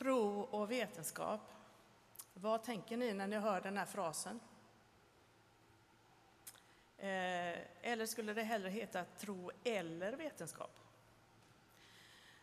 Tro 0.00 0.40
och 0.40 0.70
vetenskap. 0.70 1.40
Vad 2.34 2.62
tänker 2.62 2.96
ni 2.96 3.12
när 3.12 3.26
ni 3.26 3.36
hör 3.36 3.60
den 3.60 3.76
här 3.76 3.84
frasen? 3.84 4.40
Eh, 6.98 7.58
eller 7.82 8.06
skulle 8.06 8.34
det 8.34 8.42
hellre 8.42 8.70
heta 8.70 9.04
tro 9.04 9.50
eller 9.64 10.12
vetenskap? 10.12 10.78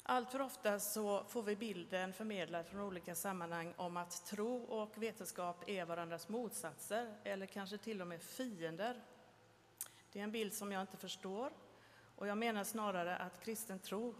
Allt 0.03 0.31
för 0.31 0.41
ofta 0.41 0.79
så 0.79 1.23
får 1.23 1.44
vi 1.44 1.56
bilden 1.56 2.13
förmedlad 2.13 2.66
från 2.67 2.81
olika 2.81 3.16
sammanhang 3.16 3.73
om 3.78 3.97
att 3.97 4.25
tro 4.25 4.63
och 4.63 4.97
vetenskap 4.97 5.69
är 5.69 5.85
varandras 5.85 6.29
motsatser 6.29 7.17
eller 7.23 7.46
kanske 7.46 7.78
till 7.78 8.01
och 8.01 8.07
med 8.07 8.22
fiender. 8.22 9.01
Det 10.12 10.19
är 10.19 10.23
en 10.23 10.31
bild 10.31 10.53
som 10.53 10.72
jag 10.72 10.81
inte 10.81 10.97
förstår 10.97 11.51
och 12.16 12.28
jag 12.28 12.38
menar 12.38 12.63
snarare 12.63 13.17
att 13.17 13.44
kristen 13.44 13.79
tro 13.79 14.16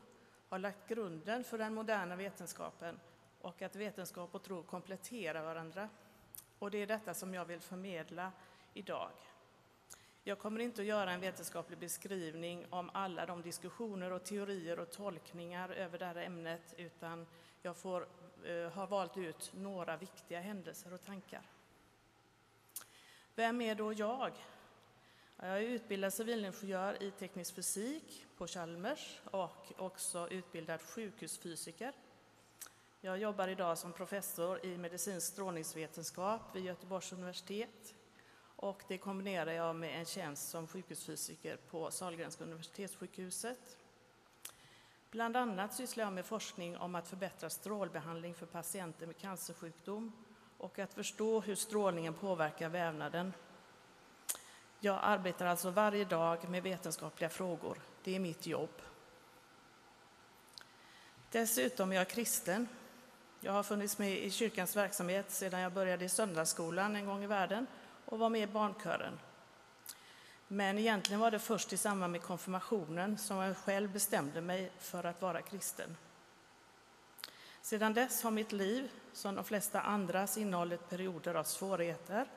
har 0.50 0.59
lagt 0.59 0.88
grunden 0.88 1.44
för 1.44 1.58
den 1.58 1.74
moderna 1.74 2.16
vetenskapen 2.16 3.00
och 3.42 3.62
att 3.62 3.75
vetenskap 3.75 4.36
och 4.36 4.44
tro 4.44 4.64
kompletterar 4.64 5.44
varandra. 5.44 5.90
Och 6.59 6.72
det 6.72 6.78
är 6.78 6.88
detta 6.88 7.14
som 7.14 7.34
jag 7.34 7.46
vill 7.46 7.59
förmedla 7.59 8.31
idag. 8.74 9.12
Jag 10.24 10.40
kommer 10.40 10.59
inte 10.59 10.81
att 10.81 10.88
göra 10.88 11.12
en 11.12 11.20
vetenskaplig 11.20 11.80
beskrivning 11.80 12.66
om 12.70 12.90
alla 12.94 13.26
de 13.26 13.42
diskussioner 13.42 14.12
och 14.12 14.24
teorier 14.24 14.80
och 14.80 14.92
tolkningar 14.92 15.70
över 15.70 16.00
det 16.00 16.06
här 16.06 16.16
ämnet, 16.16 16.74
utan 16.78 17.28
jag 17.62 17.78
får, 17.78 18.08
eh, 18.46 18.72
har 18.72 18.88
valt 18.88 19.18
ut 19.18 19.52
några 19.53 19.97
viktiga 19.97 20.40
händelser 20.40 20.94
och 20.94 21.06
tankar. 21.06 21.42
Vem 23.36 23.62
är 23.62 23.76
då 23.76 23.94
jag? 23.94 24.31
Jag 25.40 25.50
är 25.50 25.59
utbildad 25.62 26.14
civilingenjör 26.14 27.03
i 27.03 27.12
teknisk 27.12 27.56
fysik 27.56 28.26
på 28.38 28.47
Chalmers 28.47 29.20
och 29.26 29.74
också 29.78 30.30
utbildad 30.30 30.81
sjukhusfysiker. 30.81 31.94
Jag 33.02 33.18
jobbar 33.18 33.47
idag 33.47 33.78
som 33.78 33.94
professor 33.94 34.66
i 34.66 34.78
medicinsk 34.78 35.28
strålningsvetenskap 35.28 36.41
vid 36.56 36.66
Göteborgs 36.66 37.13
universitet 37.13 37.96
och 38.56 38.84
det 38.88 38.97
kombinerar 38.97 39.52
jag 39.52 39.75
med 39.75 40.00
en 40.00 40.06
tjänst 40.06 40.50
som 40.50 40.68
sjukhusfysiker 40.68 41.58
på 41.58 41.91
Sahlgrenska 41.91 42.44
universitetssjukhuset. 42.44 43.78
Bland 45.12 45.38
annat 45.38 45.74
sysslar 45.74 46.03
jag 46.03 46.13
med 46.13 46.25
forskning 46.25 46.78
om 46.78 46.96
att 46.96 47.08
förbättra 47.08 47.50
strålbehandling 47.50 48.35
för 48.35 48.46
patienter 48.46 49.08
med 49.08 49.18
cancersjukdom 49.18 50.12
och 50.58 50.79
att 50.79 50.94
förstå 50.94 51.41
hur 51.41 51.55
strålningen 51.55 52.14
påverkar 52.14 52.70
vävnaden. 52.70 53.34
Jag 54.79 54.99
arbetar 55.02 55.46
alltså 55.46 55.70
varje 55.70 56.05
dag 56.05 56.49
med 56.49 56.64
vetenskapliga 56.64 57.29
frågor. 57.29 57.82
Det 58.03 58.16
är 58.16 58.20
mitt 58.20 58.47
jobb. 58.47 58.82
Dessutom 61.32 61.91
är 61.91 61.96
jag 61.96 62.09
kristen. 62.09 62.67
Jag 63.39 63.51
har 63.51 63.63
funnits 63.63 63.97
med 63.97 64.11
i 64.11 64.31
kyrkans 64.31 64.75
verksamhet 64.75 65.31
sedan 65.31 65.59
jag 65.59 65.73
började 65.73 66.05
i 66.05 66.09
söndagsskolan 66.09 66.95
en 66.95 67.05
gång 67.05 67.23
i 67.23 67.28
världen 67.28 67.67
och 68.05 68.19
var 68.19 68.29
med 68.29 68.49
i 68.49 68.53
barnkören. 68.53 69.19
Men 70.47 70.78
egentligen 70.78 71.19
var 71.19 71.31
det 71.31 71.39
först 71.39 71.73
i 71.73 71.78
samband 71.78 72.11
med 72.11 72.22
konfirmationen 72.22 73.17
som 73.17 73.37
jag 73.37 73.57
själv 73.57 73.91
bestämde 73.91 74.41
mig 74.41 74.72
för 74.79 75.03
att 75.03 75.22
vara 75.22 75.41
kristen. 75.41 75.97
Sedan 77.61 77.93
dess 77.93 78.23
har 78.23 78.31
mitt 78.31 78.51
liv, 78.51 78.91
som 79.13 79.35
de 79.35 79.43
flesta 79.43 79.81
andras, 79.81 80.37
innehållit 80.37 80.89
perioder 80.89 81.35
av 81.35 81.43
svårigheter, 81.43 82.28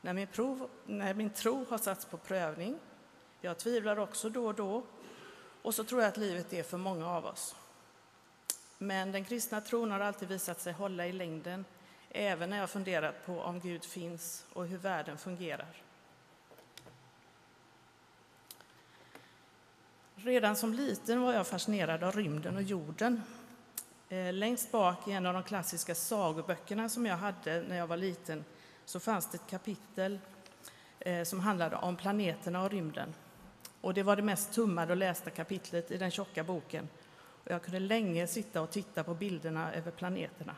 när 0.00 0.12
min, 0.12 0.26
prov, 0.26 0.70
när 0.86 1.14
min 1.14 1.30
tro 1.30 1.66
har 1.70 1.78
satts 1.78 2.04
på 2.04 2.16
prövning. 2.16 2.78
Jag 3.40 3.58
tvivlar 3.58 3.98
också 3.98 4.28
då 4.28 4.46
och 4.46 4.54
då, 4.54 4.82
och 5.62 5.74
så 5.74 5.84
tror 5.84 6.00
jag 6.00 6.08
att 6.08 6.16
livet 6.16 6.52
är 6.52 6.62
för 6.62 6.78
många 6.78 7.10
av 7.10 7.26
oss. 7.26 7.56
Men 8.82 9.12
den 9.12 9.24
kristna 9.24 9.60
tron 9.60 9.90
har 9.90 10.00
alltid 10.00 10.28
visat 10.28 10.60
sig 10.60 10.72
hålla 10.72 11.06
i 11.06 11.12
längden 11.12 11.64
även 12.08 12.50
när 12.50 12.58
jag 12.58 12.70
funderat 12.70 13.26
på 13.26 13.40
om 13.40 13.60
Gud 13.60 13.84
finns 13.84 14.44
och 14.52 14.66
hur 14.66 14.78
världen 14.78 15.18
fungerar. 15.18 15.82
Redan 20.14 20.56
som 20.56 20.74
liten 20.74 21.20
var 21.20 21.32
jag 21.32 21.46
fascinerad 21.46 22.04
av 22.04 22.12
rymden 22.12 22.56
och 22.56 22.62
jorden. 22.62 23.22
Eh, 24.08 24.32
längst 24.32 24.72
bak 24.72 25.08
i 25.08 25.12
en 25.12 25.26
av 25.26 25.34
de 25.34 25.42
klassiska 25.42 25.94
sagoböckerna 25.94 26.88
som 26.88 27.06
jag 27.06 27.16
hade 27.16 27.62
när 27.62 27.76
jag 27.76 27.86
var 27.86 27.96
liten 27.96 28.44
så 28.84 29.00
fanns 29.00 29.30
det 29.30 29.36
ett 29.36 29.50
kapitel 29.50 30.18
eh, 30.98 31.24
som 31.24 31.40
handlade 31.40 31.76
om 31.76 31.96
planeterna 31.96 32.62
och 32.62 32.70
rymden. 32.70 33.14
Och 33.80 33.94
det 33.94 34.02
var 34.02 34.16
det 34.16 34.22
mest 34.22 34.52
tummade 34.52 34.92
och 34.92 34.96
lästa 34.96 35.30
kapitlet 35.30 35.90
i 35.90 35.96
den 35.96 36.10
tjocka 36.10 36.44
boken. 36.44 36.88
Och 37.44 37.50
jag 37.50 37.62
kunde 37.62 37.80
länge 37.80 38.26
sitta 38.26 38.62
och 38.62 38.70
titta 38.70 39.04
på 39.04 39.14
bilderna 39.14 39.74
över 39.74 39.90
planeterna. 39.90 40.56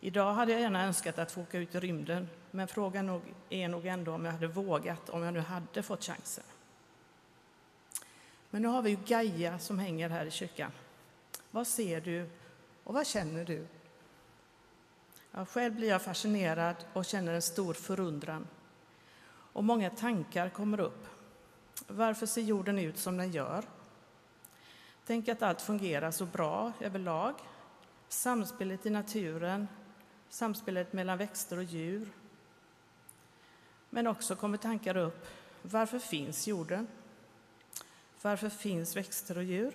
Idag 0.00 0.32
hade 0.32 0.52
jag 0.52 0.60
gärna 0.60 0.84
önskat 0.84 1.18
att 1.18 1.32
få 1.32 1.40
åka 1.40 1.58
ut 1.58 1.74
i 1.74 1.80
rymden, 1.80 2.28
men 2.50 2.68
frågan 2.68 3.22
är 3.50 3.68
nog 3.68 3.86
ändå 3.86 4.12
om 4.12 4.24
jag 4.24 4.32
hade 4.32 4.46
vågat 4.46 5.10
om 5.10 5.22
jag 5.22 5.34
nu 5.34 5.40
hade 5.40 5.82
fått 5.82 6.04
chansen. 6.04 6.44
Men 8.50 8.62
nu 8.62 8.68
har 8.68 8.82
vi 8.82 8.90
ju 8.90 8.96
Gaia 9.06 9.58
som 9.58 9.78
hänger 9.78 10.08
här 10.08 10.26
i 10.26 10.30
kyrkan. 10.30 10.72
Vad 11.50 11.66
ser 11.66 12.00
du 12.00 12.28
och 12.84 12.94
vad 12.94 13.06
känner 13.06 13.44
du? 13.44 13.66
Ja, 15.32 15.46
själv 15.46 15.74
blir 15.74 15.88
jag 15.88 16.02
fascinerad 16.02 16.76
och 16.92 17.04
känner 17.04 17.34
en 17.34 17.42
stor 17.42 17.74
förundran. 17.74 18.46
Och 19.26 19.64
många 19.64 19.90
tankar 19.90 20.48
kommer 20.48 20.80
upp. 20.80 21.06
Varför 21.86 22.26
ser 22.26 22.42
jorden 22.42 22.78
ut 22.78 22.98
som 22.98 23.16
den 23.16 23.32
gör? 23.32 23.64
Tänk 25.06 25.28
att 25.28 25.42
allt 25.42 25.60
fungerar 25.60 26.10
så 26.10 26.26
bra 26.26 26.72
överlag. 26.80 27.34
Samspelet 28.08 28.86
i 28.86 28.90
naturen, 28.90 29.68
samspelet 30.28 30.92
mellan 30.92 31.18
växter 31.18 31.56
och 31.56 31.64
djur. 31.64 32.08
Men 33.90 34.06
också 34.06 34.36
kommer 34.36 34.58
tankar 34.58 34.96
upp, 34.96 35.26
varför 35.62 35.98
finns 35.98 36.46
jorden? 36.46 36.86
Varför 38.22 38.48
finns 38.48 38.96
växter 38.96 39.38
och 39.38 39.44
djur? 39.44 39.74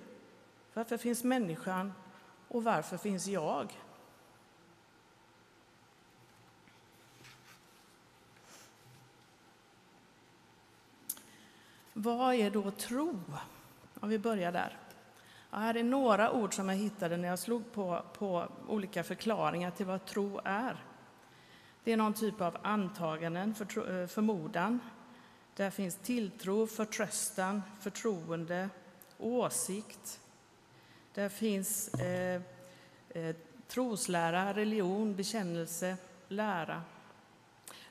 Varför 0.73 0.97
finns 0.97 1.23
människan? 1.23 1.93
Och 2.47 2.63
varför 2.63 2.97
finns 2.97 3.27
jag? 3.27 3.71
Vad 11.93 12.35
är 12.35 12.51
då 12.51 12.71
tro? 12.71 13.23
Om 13.99 14.09
vi 14.09 14.19
börjar 14.19 14.51
där. 14.51 14.88
Ja, 15.51 15.57
här 15.57 15.77
är 15.77 15.83
några 15.83 16.31
ord 16.31 16.53
som 16.53 16.69
jag 16.69 16.75
hittade 16.75 17.17
när 17.17 17.27
jag 17.27 17.39
slog 17.39 17.71
på, 17.71 18.03
på 18.17 18.47
olika 18.67 19.03
förklaringar 19.03 19.71
till 19.71 19.85
vad 19.85 20.05
tro 20.05 20.39
är. 20.43 20.83
Det 21.83 21.91
är 21.91 21.97
någon 21.97 22.13
typ 22.13 22.41
av 22.41 22.57
antaganden, 22.61 23.55
för, 23.55 24.01
eh, 24.01 24.07
förmodan. 24.07 24.79
Där 25.55 25.69
finns 25.69 25.95
tilltro, 25.95 26.67
förtröstan, 26.67 27.63
förtroende, 27.79 28.69
åsikt. 29.17 30.19
Där 31.13 31.29
finns 31.29 31.93
eh, 31.93 32.41
eh, 33.09 33.35
troslära, 33.67 34.53
religion, 34.53 35.15
bekännelse, 35.15 35.97
lära. 36.27 36.81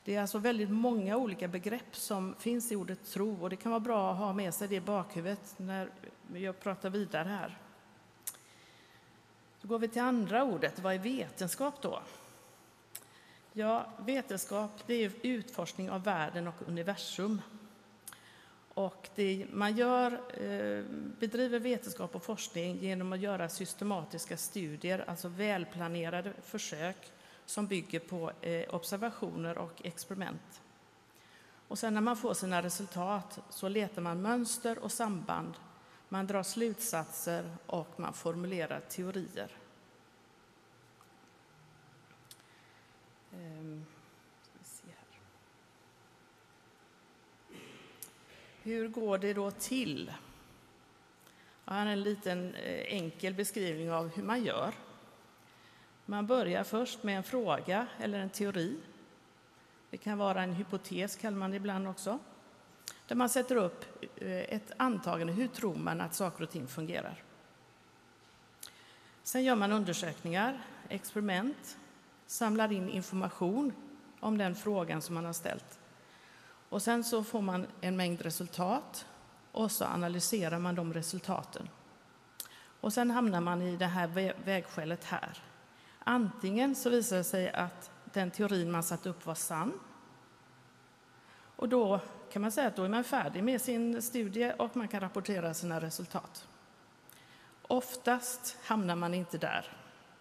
Det 0.04 0.14
är 0.14 0.20
alltså 0.20 0.38
väldigt 0.38 0.70
många 0.70 1.16
olika 1.16 1.48
begrepp 1.48 1.96
som 1.96 2.34
finns 2.38 2.72
i 2.72 2.76
ordet 2.76 3.10
tro 3.10 3.42
och 3.42 3.50
det 3.50 3.56
kan 3.56 3.70
vara 3.70 3.80
bra 3.80 4.12
att 4.12 4.18
ha 4.18 4.32
med 4.32 4.54
sig 4.54 4.68
det 4.68 4.74
i 4.74 4.80
bakhuvudet 4.80 5.54
när 5.56 5.90
jag 6.34 6.60
pratar 6.60 6.90
vidare 6.90 7.28
här. 7.28 7.58
Då 9.60 9.68
går 9.68 9.78
vi 9.78 9.88
till 9.88 10.02
andra 10.02 10.44
ordet. 10.44 10.78
Vad 10.78 10.94
är 10.94 10.98
vetenskap 10.98 11.82
då? 11.82 12.02
Ja, 13.52 13.86
vetenskap 13.98 14.70
det 14.86 14.94
är 14.94 15.12
utforskning 15.22 15.90
av 15.90 16.04
världen 16.04 16.48
och 16.48 16.54
universum. 16.66 17.42
Och 18.74 19.08
det, 19.14 19.46
man 19.52 19.76
gör, 19.76 20.12
eh, 20.12 20.84
bedriver 21.18 21.58
vetenskap 21.58 22.14
och 22.14 22.24
forskning 22.24 22.78
genom 22.78 23.12
att 23.12 23.20
göra 23.20 23.48
systematiska 23.48 24.36
studier, 24.36 25.04
alltså 25.06 25.28
välplanerade 25.28 26.32
försök 26.42 27.12
som 27.46 27.66
bygger 27.66 28.00
på 28.00 28.32
eh, 28.40 28.74
observationer 28.74 29.58
och 29.58 29.80
experiment. 29.84 30.62
Och 31.68 31.78
sen 31.78 31.94
när 31.94 32.00
man 32.00 32.16
får 32.16 32.34
sina 32.34 32.62
resultat 32.62 33.38
så 33.50 33.68
letar 33.68 34.02
man 34.02 34.22
mönster 34.22 34.78
och 34.78 34.92
samband, 34.92 35.54
man 36.08 36.26
drar 36.26 36.42
slutsatser 36.42 37.56
och 37.66 38.00
man 38.00 38.12
formulerar 38.12 38.80
teorier. 38.80 39.50
Ehm, 43.32 43.86
hur 48.62 48.88
går 48.88 49.18
det 49.18 49.32
då 49.32 49.50
till? 49.50 50.12
Jag 51.64 51.74
har 51.74 51.86
en 51.86 52.02
liten 52.02 52.54
eh, 52.54 52.94
enkel 52.94 53.34
beskrivning 53.34 53.92
av 53.92 54.08
hur 54.08 54.22
man 54.22 54.44
gör. 54.44 54.74
Man 56.06 56.26
börjar 56.26 56.64
först 56.64 57.02
med 57.02 57.16
en 57.16 57.22
fråga 57.22 57.86
eller 57.98 58.18
en 58.18 58.30
teori. 58.30 58.78
Det 59.90 59.96
kan 59.96 60.18
vara 60.18 60.42
en 60.42 60.52
hypotes, 60.52 61.16
kallar 61.16 61.38
man 61.38 61.50
det 61.50 61.56
ibland 61.56 61.88
också. 61.88 62.18
Där 63.08 63.16
man 63.16 63.28
sätter 63.28 63.56
upp 63.56 63.84
eh, 64.16 64.28
ett 64.28 64.72
antagande. 64.76 65.32
Hur 65.32 65.48
tror 65.48 65.74
man 65.74 66.00
att 66.00 66.14
saker 66.14 66.42
och 66.42 66.50
ting 66.50 66.68
fungerar? 66.68 67.22
Sen 69.22 69.44
gör 69.44 69.56
man 69.56 69.72
undersökningar, 69.72 70.60
experiment, 70.88 71.78
samlar 72.26 72.72
in 72.72 72.88
information 72.88 73.72
om 74.20 74.38
den 74.38 74.54
frågan 74.54 75.02
som 75.02 75.14
man 75.14 75.24
har 75.24 75.32
ställt. 75.32 75.78
Och 76.68 76.82
sen 76.82 77.04
så 77.04 77.24
får 77.24 77.42
man 77.42 77.66
en 77.80 77.96
mängd 77.96 78.22
resultat 78.22 79.06
och 79.52 79.72
så 79.72 79.84
analyserar 79.84 80.58
man 80.58 80.74
de 80.74 80.94
resultaten. 80.94 81.68
Och 82.80 82.92
sen 82.92 83.10
hamnar 83.10 83.40
man 83.40 83.62
i 83.62 83.76
det 83.76 83.86
här 83.86 84.34
vägskälet 84.44 85.04
här. 85.04 85.42
Antingen 85.98 86.74
så 86.74 86.90
visar 86.90 87.16
det 87.16 87.24
sig 87.24 87.50
att 87.50 87.90
den 88.04 88.30
teorin 88.30 88.70
man 88.70 88.82
satt 88.82 89.06
upp 89.06 89.26
var 89.26 89.34
sann. 89.34 89.72
Och 91.56 91.68
då 91.68 92.00
kan 92.32 92.42
man 92.42 92.52
säga 92.52 92.68
att 92.68 92.76
då 92.76 92.84
är 92.84 92.88
man 92.88 93.04
färdig 93.04 93.44
med 93.44 93.60
sin 93.60 94.02
studie 94.02 94.52
och 94.58 94.76
man 94.76 94.88
kan 94.88 95.00
rapportera 95.00 95.54
sina 95.54 95.80
resultat. 95.80 96.48
Oftast 97.62 98.56
hamnar 98.64 98.96
man 98.96 99.14
inte 99.14 99.38
där, 99.38 99.72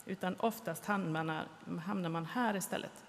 utan 0.05 0.35
oftast 0.39 0.85
hamnar 0.85 2.09
man 2.09 2.25
här 2.25 2.55
istället. 2.55 3.03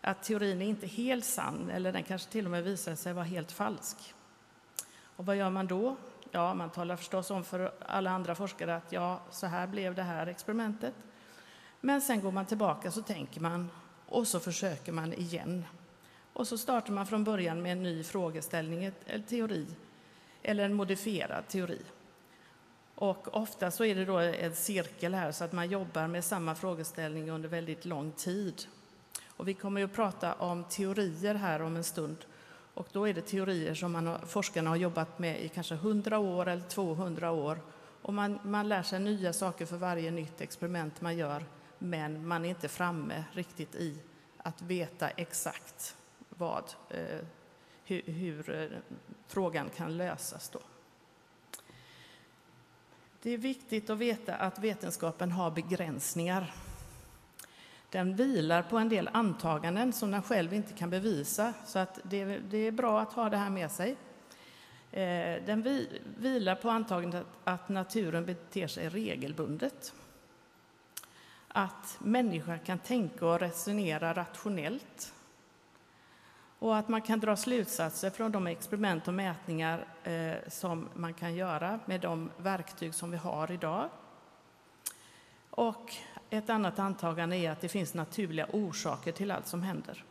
Att 0.00 0.22
teorin 0.22 0.62
är 0.62 0.66
inte 0.66 0.86
helt 0.86 1.24
sann, 1.24 1.70
eller 1.70 1.92
den 1.92 2.02
kanske 2.02 2.30
till 2.30 2.44
och 2.44 2.50
med 2.50 2.64
visar 2.64 2.94
sig 2.94 3.12
vara 3.12 3.24
helt 3.24 3.52
falsk. 3.52 4.14
Och 5.16 5.26
vad 5.26 5.36
gör 5.36 5.50
man 5.50 5.66
då? 5.66 5.96
Ja, 6.30 6.54
man 6.54 6.70
talar 6.70 6.96
förstås 6.96 7.30
om 7.30 7.44
för 7.44 7.72
alla 7.86 8.10
andra 8.10 8.34
forskare 8.34 8.76
att 8.76 8.92
ja, 8.92 9.20
så 9.30 9.46
här 9.46 9.66
blev 9.66 9.94
det 9.94 10.02
här 10.02 10.26
experimentet. 10.26 10.94
Men 11.80 12.00
sen 12.00 12.20
går 12.20 12.32
man 12.32 12.46
tillbaka, 12.46 12.90
så 12.90 13.02
tänker 13.02 13.40
man 13.40 13.70
och 14.06 14.26
så 14.26 14.40
försöker 14.40 14.92
man 14.92 15.12
igen. 15.12 15.64
Och 16.34 16.48
så 16.48 16.58
startar 16.58 16.92
man 16.92 17.06
från 17.06 17.24
början 17.24 17.62
med 17.62 17.72
en 17.72 17.82
ny 17.82 18.04
frågeställning, 18.04 18.90
en 19.06 19.22
teori 19.22 19.66
eller 20.42 20.64
en 20.64 20.74
modifierad 20.74 21.48
teori. 21.48 21.80
Och 22.94 23.36
ofta 23.36 23.70
så 23.70 23.84
är 23.84 23.94
det 23.94 24.04
då 24.04 24.18
en 24.18 24.54
cirkel 24.54 25.14
här 25.14 25.32
så 25.32 25.44
att 25.44 25.52
man 25.52 25.70
jobbar 25.70 26.06
med 26.06 26.24
samma 26.24 26.54
frågeställning 26.54 27.30
under 27.30 27.48
väldigt 27.48 27.84
lång 27.84 28.12
tid. 28.12 28.62
Och 29.26 29.48
vi 29.48 29.54
kommer 29.54 29.84
att 29.84 29.92
prata 29.92 30.34
om 30.34 30.64
teorier 30.64 31.34
här 31.34 31.62
om 31.62 31.76
en 31.76 31.84
stund. 31.84 32.16
Och 32.74 32.88
då 32.92 33.08
är 33.08 33.14
det 33.14 33.20
teorier 33.20 33.74
som 33.74 33.92
man, 33.92 34.18
forskarna 34.26 34.70
har 34.70 34.76
jobbat 34.76 35.18
med 35.18 35.42
i 35.42 35.48
kanske 35.48 35.74
100 35.74 36.18
år 36.18 36.48
eller 36.48 36.62
200 36.62 37.30
år. 37.30 37.58
Och 38.02 38.14
man, 38.14 38.38
man 38.44 38.68
lär 38.68 38.82
sig 38.82 39.00
nya 39.00 39.32
saker 39.32 39.66
för 39.66 39.76
varje 39.76 40.10
nytt 40.10 40.40
experiment 40.40 41.00
man 41.00 41.16
gör, 41.16 41.44
men 41.78 42.26
man 42.26 42.44
är 42.44 42.48
inte 42.48 42.68
framme 42.68 43.24
riktigt 43.32 43.74
i 43.74 43.98
att 44.38 44.62
veta 44.62 45.08
exakt 45.08 45.96
vad, 46.36 46.74
eh, 46.90 47.20
hur, 47.84 48.02
hur 48.02 48.82
frågan 49.26 49.70
kan 49.76 49.96
lösas. 49.96 50.48
Då. 50.48 50.60
Det 53.22 53.30
är 53.30 53.38
viktigt 53.38 53.90
att 53.90 53.98
veta 53.98 54.34
att 54.34 54.58
vetenskapen 54.58 55.32
har 55.32 55.50
begränsningar. 55.50 56.54
Den 57.90 58.16
vilar 58.16 58.62
på 58.62 58.78
en 58.78 58.88
del 58.88 59.10
antaganden 59.12 59.92
som 59.92 60.10
den 60.10 60.22
själv 60.22 60.54
inte 60.54 60.72
kan 60.72 60.90
bevisa, 60.90 61.52
så 61.66 61.78
att 61.78 61.98
det, 62.02 62.24
det 62.24 62.58
är 62.58 62.72
bra 62.72 63.00
att 63.00 63.12
ha 63.12 63.30
det 63.30 63.36
här 63.36 63.50
med 63.50 63.70
sig. 63.70 63.96
Eh, 64.90 65.44
den 65.46 65.62
vi, 65.62 66.00
vilar 66.18 66.54
på 66.54 66.70
antagandet 66.70 67.26
att 67.44 67.68
naturen 67.68 68.26
beter 68.26 68.66
sig 68.66 68.88
regelbundet. 68.88 69.94
Att 71.48 71.96
människan 71.98 72.58
kan 72.58 72.78
tänka 72.78 73.26
och 73.26 73.40
resonera 73.40 74.14
rationellt 74.14 75.14
och 76.64 76.76
att 76.76 76.88
man 76.88 77.02
kan 77.02 77.20
dra 77.20 77.36
slutsatser 77.36 78.10
från 78.10 78.32
de 78.32 78.46
experiment 78.46 79.08
och 79.08 79.14
mätningar 79.14 79.86
eh, 80.04 80.34
som 80.48 80.88
man 80.94 81.14
kan 81.14 81.34
göra 81.34 81.80
med 81.84 82.00
de 82.00 82.30
verktyg 82.36 82.94
som 82.94 83.10
vi 83.10 83.16
har 83.16 83.52
idag. 83.52 83.88
Och 85.50 85.94
ett 86.30 86.50
annat 86.50 86.78
antagande 86.78 87.36
är 87.36 87.50
att 87.50 87.60
det 87.60 87.68
finns 87.68 87.94
naturliga 87.94 88.46
orsaker 88.52 89.12
till 89.12 89.30
allt 89.30 89.46
som 89.46 89.62
händer. 89.62 90.04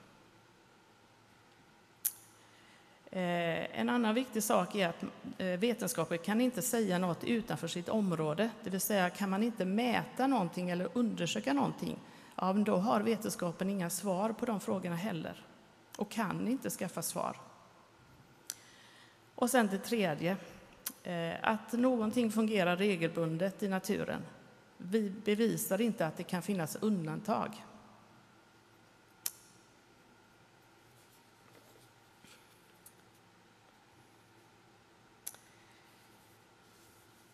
Eh, 3.12 3.80
en 3.80 3.90
annan 3.90 4.16
viktig 4.16 4.44
sak 4.44 4.76
är 4.76 4.88
att 4.88 5.04
eh, 5.38 5.48
vetenskapen 5.48 6.18
kan 6.18 6.42
inte 6.42 6.62
säga 6.62 6.98
något 6.98 7.24
utanför 7.24 7.68
sitt 7.68 7.90
område. 7.90 8.50
Det 8.64 8.70
vill 8.70 8.82
säga, 8.82 9.10
kan 9.10 9.30
man 9.30 9.44
inte 9.44 9.66
mäta 9.66 10.28
någonting 10.28 10.70
eller 10.70 10.90
undersöka 10.94 11.54
någonting, 11.54 12.00
ja, 12.36 12.54
då 12.54 12.76
har 12.76 13.02
vetenskapen 13.02 13.70
inga 13.70 13.90
svar 13.90 14.32
på 14.32 14.46
de 14.46 14.60
frågorna 14.60 14.96
heller 14.96 15.46
och 15.98 16.12
kan 16.12 16.48
inte 16.48 16.70
skaffa 16.70 17.02
svar. 17.02 17.38
Och 19.36 19.50
sen 19.50 19.68
det 19.68 19.78
tredje, 19.78 20.38
eh, 21.04 21.34
att 21.42 21.74
någonting 21.74 22.32
fungerar 22.32 22.78
regelbundet 22.78 23.64
i 23.64 23.68
naturen 23.68 24.22
vi 24.86 25.10
bevisar 25.10 25.82
inte 25.82 26.08
att 26.08 26.18
det 26.18 26.24
kan 26.24 26.42
finnas 26.42 26.76
undantag. 26.76 27.66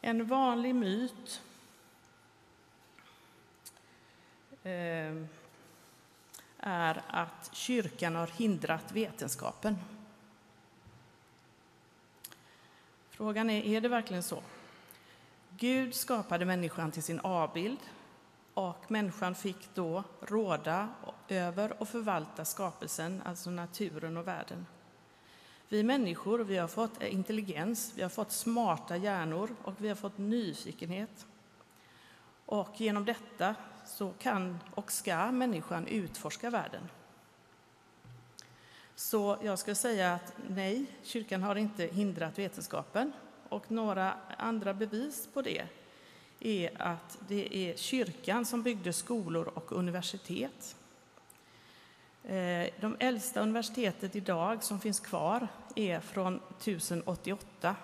En 0.01 0.27
vanlig 0.27 0.75
myt 0.75 1.41
eh, 4.63 5.25
är 6.59 7.01
att 7.07 7.49
kyrkan 7.53 8.15
har 8.15 8.27
hindrat 8.27 8.91
vetenskapen. 8.91 9.77
Frågan 13.09 13.49
är, 13.49 13.63
är 13.63 13.81
det 13.81 13.89
verkligen 13.89 14.23
så? 14.23 14.43
Gud 15.57 15.95
skapade 15.95 16.45
människan 16.45 16.91
till 16.91 17.03
sin 17.03 17.19
avbild 17.19 17.79
och 18.53 18.91
människan 18.91 19.35
fick 19.35 19.75
då 19.75 20.03
råda 20.21 20.89
över 21.27 21.81
och 21.81 21.89
förvalta 21.89 22.45
skapelsen, 22.45 23.21
alltså 23.25 23.49
naturen 23.49 24.17
och 24.17 24.27
världen. 24.27 24.65
Vi 25.69 25.83
människor 25.83 26.39
vi 26.39 26.57
har 26.57 26.67
fått 26.67 27.03
intelligens, 27.03 27.93
vi 27.95 28.01
har 28.01 28.09
fått 28.09 28.31
smarta 28.31 28.97
hjärnor 28.97 29.55
och 29.63 29.73
vi 29.77 29.87
har 29.87 29.95
fått 29.95 30.17
nyfikenhet. 30.17 31.25
Och 32.45 32.81
genom 32.81 33.05
detta 33.05 33.55
så 33.89 34.13
kan 34.19 34.59
och 34.71 34.91
ska 34.91 35.31
människan 35.31 35.87
utforska 35.87 36.49
världen. 36.49 36.89
Så 38.95 39.37
jag 39.43 39.59
skulle 39.59 39.75
säga 39.75 40.13
att 40.13 40.33
nej, 40.47 40.85
kyrkan 41.03 41.43
har 41.43 41.55
inte 41.55 41.85
hindrat 41.85 42.39
vetenskapen. 42.39 43.11
Och 43.49 43.71
några 43.71 44.13
andra 44.37 44.73
bevis 44.73 45.29
på 45.33 45.41
det 45.41 45.63
är 46.39 46.81
att 46.81 47.17
det 47.27 47.57
är 47.57 47.75
kyrkan 47.77 48.45
som 48.45 48.63
byggde 48.63 48.93
skolor 48.93 49.47
och 49.47 49.71
universitet. 49.71 50.75
Eh, 52.23 52.67
de 52.81 52.95
äldsta 52.99 53.41
universitetet 53.41 54.15
idag 54.15 54.63
som 54.63 54.79
finns 54.79 54.99
kvar 54.99 55.47
är 55.75 55.99
från 55.99 56.35
1088 56.35 57.75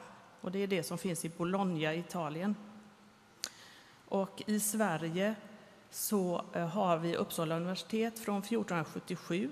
och 0.41 0.51
det 0.51 0.59
är 0.59 0.67
det 0.67 0.83
som 0.83 0.97
finns 0.97 1.25
i 1.25 1.29
Bologna 1.29 1.93
i 1.93 1.99
Italien. 1.99 2.55
Och 4.07 4.43
i 4.45 4.59
Sverige 4.59 5.35
så 5.95 6.41
eh, 6.53 6.67
har 6.67 6.97
vi 6.97 7.15
Uppsala 7.15 7.55
universitet 7.55 8.19
från 8.19 8.39
1477 8.39 9.49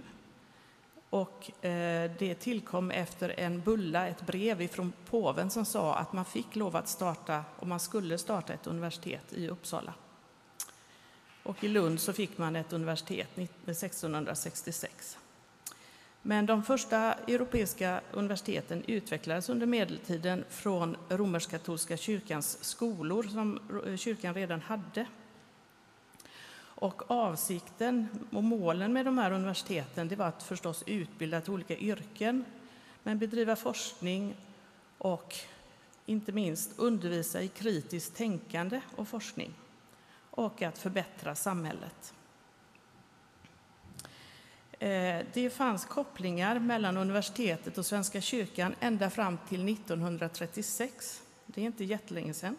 och 1.10 1.66
eh, 1.66 2.12
det 2.20 2.36
tillkom 2.36 2.92
efter 2.92 3.40
en 3.40 3.62
bulla, 3.62 4.08
ett 4.08 4.22
brev 4.22 4.68
från 4.68 4.94
påven 5.10 5.50
som 5.50 5.66
sa 5.66 5.96
att 5.96 6.14
man 6.14 6.26
fick 6.26 6.56
lov 6.56 6.76
att 6.76 6.88
starta, 6.88 7.44
och 7.60 7.68
man 7.68 7.80
skulle 7.80 8.18
starta 8.18 8.54
ett 8.54 8.68
universitet 8.68 9.34
i 9.34 9.50
Uppsala. 9.50 9.94
Och 11.44 11.64
i 11.64 11.68
Lund 11.68 12.00
så 12.00 12.14
fick 12.14 12.38
man 12.38 12.56
ett 12.56 12.74
universitet 12.74 13.38
1666. 13.38 15.18
Men 16.22 16.46
de 16.46 16.64
första 16.64 17.14
europeiska 17.14 18.02
universiteten 18.12 18.84
utvecklades 18.88 19.50
under 19.50 19.66
medeltiden 19.66 20.46
från 20.50 20.98
romersk-katolska 21.10 21.98
kyrkans 21.98 22.64
skolor 22.64 23.24
som 23.24 23.60
eh, 23.88 23.96
kyrkan 23.96 24.34
redan 24.34 24.62
hade. 24.62 25.06
Och 26.84 27.12
avsikten 27.12 28.08
och 28.32 28.44
målen 28.44 28.94
med 28.94 29.06
de 29.06 29.18
här 29.18 29.32
universiteten 29.32 30.08
det 30.08 30.16
var 30.16 30.26
att 30.26 30.44
förstås 30.44 30.84
utbilda 30.88 31.42
till 31.42 31.54
olika 31.54 31.78
yrken, 31.78 32.46
men 33.04 33.20
bedriva 33.20 33.56
forskning 33.56 34.36
och 34.98 35.36
inte 36.06 36.32
minst 36.32 36.80
undervisa 36.80 37.42
i 37.42 37.48
kritiskt 37.48 38.16
tänkande 38.16 38.82
och 38.96 39.08
forskning 39.08 39.54
och 40.30 40.62
att 40.62 40.78
förbättra 40.78 41.36
samhället. 41.36 42.14
Eh, 44.80 45.26
det 45.34 45.54
fanns 45.54 45.86
kopplingar 45.86 46.60
mellan 46.60 46.98
universitetet 46.98 47.78
och 47.78 47.86
Svenska 47.86 48.22
kyrkan 48.22 48.76
ända 48.80 49.10
fram 49.10 49.38
till 49.50 49.70
1936. 49.74 51.22
Det 51.46 51.62
är 51.62 51.66
inte 51.66 51.84
jättelänge 51.84 52.34
sedan. 52.34 52.56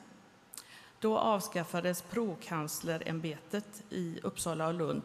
Då 1.04 1.18
avskaffades 1.18 2.02
prokanslerämbetet 2.02 3.82
i 3.90 4.20
Uppsala 4.22 4.66
och 4.66 4.74
Lund 4.74 5.02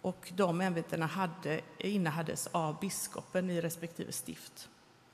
och 0.00 0.32
de 0.36 0.60
ämbetena 0.60 1.06
hade, 1.06 1.60
innehades 1.78 2.46
av 2.46 2.80
biskopen 2.80 3.50
i 3.50 3.60
respektive 3.60 4.12
stift. 4.12 4.68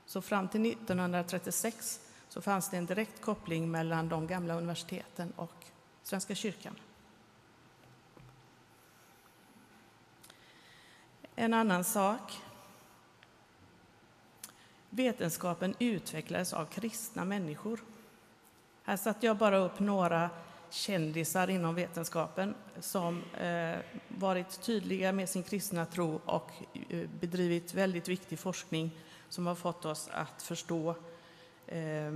Så 0.07 0.23
fram 0.23 0.49
till 0.49 0.73
1936 0.73 2.01
så 2.29 2.41
fanns 2.41 2.71
det 2.71 2.77
en 2.77 2.87
direkt 2.87 3.21
koppling 3.21 3.71
mellan 3.71 4.09
de 4.09 4.27
gamla 4.27 4.55
universiteten 4.55 5.33
och 5.37 5.65
Svenska 6.03 6.35
kyrkan. 6.35 6.77
En 11.35 11.55
annan 11.55 11.85
sak. 11.85 12.41
Vetenskapen 14.91 15.75
utvecklades 15.79 16.53
av 16.53 16.67
kristna 16.67 17.25
människor. 17.25 17.81
Här 18.87 18.97
satte 18.97 19.27
jag 19.27 19.37
bara 19.37 19.57
upp 19.57 19.79
några 19.81 20.31
kändisar 20.71 21.51
inom 21.51 21.75
vetenskapen 21.75 22.55
som 22.81 23.23
eh, 23.41 23.79
varit 24.09 24.63
tydliga 24.63 25.13
med 25.13 25.29
sin 25.29 25.43
kristna 25.43 25.87
tro 25.87 26.21
och 26.25 26.51
eh, 26.89 27.09
bedrivit 27.21 27.75
väldigt 27.75 28.09
viktig 28.09 28.39
forskning 28.39 28.91
som 29.29 29.47
har 29.47 29.55
fått 29.55 29.85
oss 29.85 30.09
att 30.13 30.43
förstå, 30.43 30.95
eh, 31.67 32.13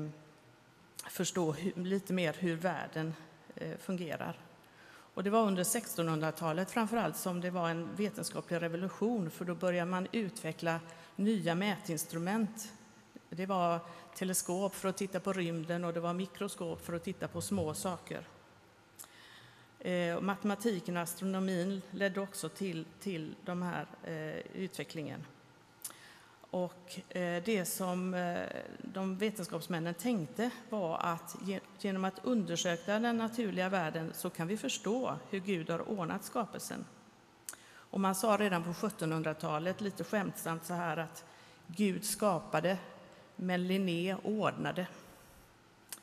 förstå 1.08 1.54
lite 1.76 2.12
mer 2.12 2.36
hur 2.38 2.56
världen 2.56 3.14
eh, 3.56 3.78
fungerar. 3.78 4.38
Och 5.14 5.24
det 5.24 5.30
var 5.30 5.46
under 5.46 5.64
1600-talet 5.64 6.70
framförallt 6.70 7.16
som 7.16 7.40
det 7.40 7.50
var 7.50 7.68
en 7.68 7.88
vetenskaplig 7.96 8.62
revolution 8.62 9.30
för 9.30 9.44
då 9.44 9.54
började 9.54 9.90
man 9.90 10.06
utveckla 10.12 10.80
nya 11.16 11.54
mätinstrument. 11.54 12.72
Det 13.30 13.46
var 13.46 13.80
teleskop 14.14 14.74
för 14.74 14.88
att 14.88 14.96
titta 14.96 15.20
på 15.20 15.32
rymden 15.32 15.84
och 15.84 15.92
det 15.92 16.00
var 16.00 16.12
mikroskop 16.12 16.84
för 16.86 16.92
att 16.92 17.04
titta 17.04 17.28
på 17.28 17.40
små 17.40 17.74
saker. 17.74 18.28
Eh, 19.78 20.20
matematiken 20.20 20.96
och 20.96 21.02
astronomin 21.02 21.82
ledde 21.90 22.20
också 22.20 22.48
till, 22.48 22.84
till 23.00 23.34
den 23.44 23.62
här 23.62 23.86
eh, 24.04 24.62
utvecklingen. 24.62 25.24
Och 26.50 27.00
eh, 27.08 27.42
det 27.44 27.64
som 27.64 28.14
eh, 28.14 28.38
de 28.78 29.16
vetenskapsmännen 29.16 29.94
tänkte 29.94 30.50
var 30.70 30.98
att 30.98 31.36
ge, 31.42 31.60
genom 31.78 32.04
att 32.04 32.24
undersöka 32.24 32.98
den 32.98 33.16
naturliga 33.16 33.68
världen 33.68 34.12
så 34.14 34.30
kan 34.30 34.46
vi 34.46 34.56
förstå 34.56 35.16
hur 35.30 35.40
Gud 35.40 35.70
har 35.70 35.88
ordnat 35.88 36.24
skapelsen. 36.24 36.84
Och 37.72 38.00
man 38.00 38.14
sa 38.14 38.36
redan 38.36 38.64
på 38.64 38.70
1700-talet 38.70 39.80
lite 39.80 40.04
skämtsamt 40.04 40.64
så 40.64 40.74
här 40.74 40.96
att 40.96 41.24
Gud 41.66 42.04
skapade, 42.04 42.78
men 43.42 43.66
Linné 43.66 44.16
ordnade. 44.22 44.86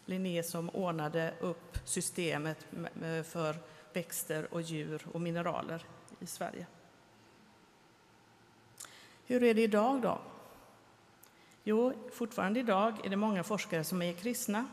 Linné 0.06 0.44
som 0.44 0.70
ordnade 0.70 1.34
upp 1.40 1.78
systemet 1.86 2.68
för 3.24 3.56
växter 3.94 4.54
och 4.54 4.62
djur 4.62 5.08
och 5.12 5.22
mineraler 5.22 5.86
i 6.20 6.28
Sverige. 6.28 6.68
Hur 9.26 9.44
är 9.44 9.54
det 9.54 9.62
idag 9.62 10.02
då? 10.02 10.22
Jo, 11.64 11.94
fortfarande 12.14 12.60
idag 12.60 13.06
är 13.06 13.10
det 13.10 13.16
många 13.16 13.44
forskare 13.44 13.84
som 13.84 14.02
är 14.02 14.14
kristna. 14.14 14.68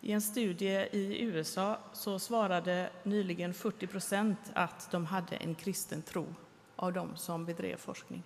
I 0.00 0.12
en 0.12 0.22
studie 0.22 0.88
i 0.92 1.22
USA 1.22 1.78
så 1.92 2.18
svarade 2.18 2.90
nyligen 3.02 3.54
40 3.54 3.86
procent 3.86 4.38
att 4.54 4.90
de 4.90 5.06
hade 5.06 5.36
en 5.36 5.54
kristen 5.54 6.02
tro 6.02 6.26
av 6.76 6.92
de 6.92 7.16
som 7.16 7.44
bedrev 7.44 7.76
forskning. 7.76 8.22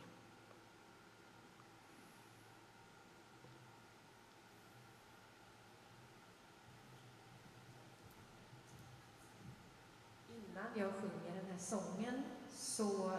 jag 10.78 10.94
sjunger 10.94 11.34
den 11.34 11.50
här 11.50 11.58
sången 11.58 12.24
så 12.50 13.18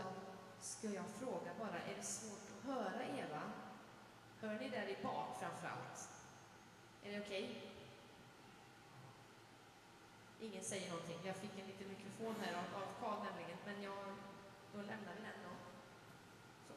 ska 0.61 0.87
jag 0.87 1.05
fråga 1.19 1.51
bara, 1.59 1.79
är 1.79 1.95
det 1.97 2.03
svårt 2.03 2.47
att 2.57 2.65
höra 2.65 3.03
Eva? 3.03 3.41
Hör 4.41 4.59
ni 4.59 4.69
där 4.69 4.87
i 4.87 4.97
bak 5.03 5.37
framför 5.39 5.67
allt? 5.67 6.09
Är 7.03 7.06
det 7.17 7.23
okej? 7.25 7.43
Okay? 7.43 7.55
Ingen 10.49 10.63
säger 10.63 10.89
någonting. 10.89 11.19
Jag 11.25 11.35
fick 11.35 11.59
en 11.59 11.67
liten 11.67 11.87
mikrofon 11.89 12.35
här 12.41 12.53
av, 12.53 12.81
av 12.81 12.87
Karl 12.99 13.25
nämligen, 13.25 13.57
men 13.65 13.83
jag, 13.83 14.05
då 14.73 14.77
lämnar 14.77 15.13
vi 15.17 15.21
den 15.21 15.39
då. 15.43 15.53
Så. 16.67 16.73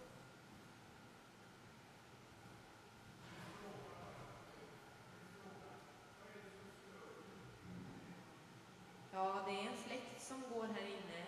Ja, 9.13 9.45
det 9.47 9.53
är 9.53 9.71
en 9.71 9.77
fläkt 9.77 10.23
som 10.23 10.43
går 10.53 10.67
här 10.67 10.87
inne 10.87 11.27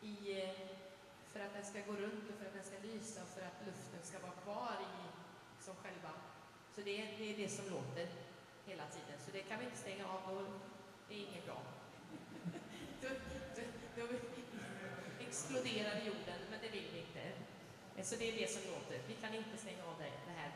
i, 0.00 0.44
för 1.26 1.40
att 1.40 1.52
den 1.52 1.64
ska 1.64 1.80
gå 1.80 1.92
runt 1.92 2.30
och 2.30 2.34
för 2.34 2.46
att 2.46 2.54
den 2.54 2.64
ska 2.64 2.78
lysa 2.78 3.22
och 3.22 3.28
för 3.28 3.42
att 3.42 3.66
luften 3.66 4.02
ska 4.02 4.18
vara 4.18 4.32
kvar 4.32 4.76
i 4.80 4.94
som 5.62 5.74
själva. 5.76 6.29
Så 6.74 6.80
det, 6.80 6.96
det 7.18 7.30
är 7.32 7.36
det 7.36 7.48
som 7.48 7.64
låter 7.70 8.06
hela 8.66 8.84
tiden. 8.94 9.16
Så 9.24 9.30
det 9.32 9.42
kan 9.42 9.58
vi 9.58 9.64
inte 9.64 9.78
stänga 9.78 10.06
av, 10.06 10.20
då 10.28 10.44
det 11.08 11.14
är 11.14 11.18
inget 11.18 11.46
bra. 11.46 11.62
då, 13.02 13.08
då, 13.56 13.62
då 13.96 14.06
exploderar 15.28 15.96
jorden, 16.06 16.40
men 16.50 16.58
det 16.62 16.68
vill 16.68 16.88
vi 16.92 16.98
inte. 16.98 17.24
Så 18.08 18.16
det 18.16 18.28
är 18.28 18.36
det 18.40 18.50
som 18.50 18.62
låter. 18.72 18.98
Vi 19.08 19.14
kan 19.14 19.34
inte 19.34 19.56
stänga 19.56 19.84
av 19.84 19.98
det, 19.98 20.12
det 20.26 20.36
här 20.40 20.50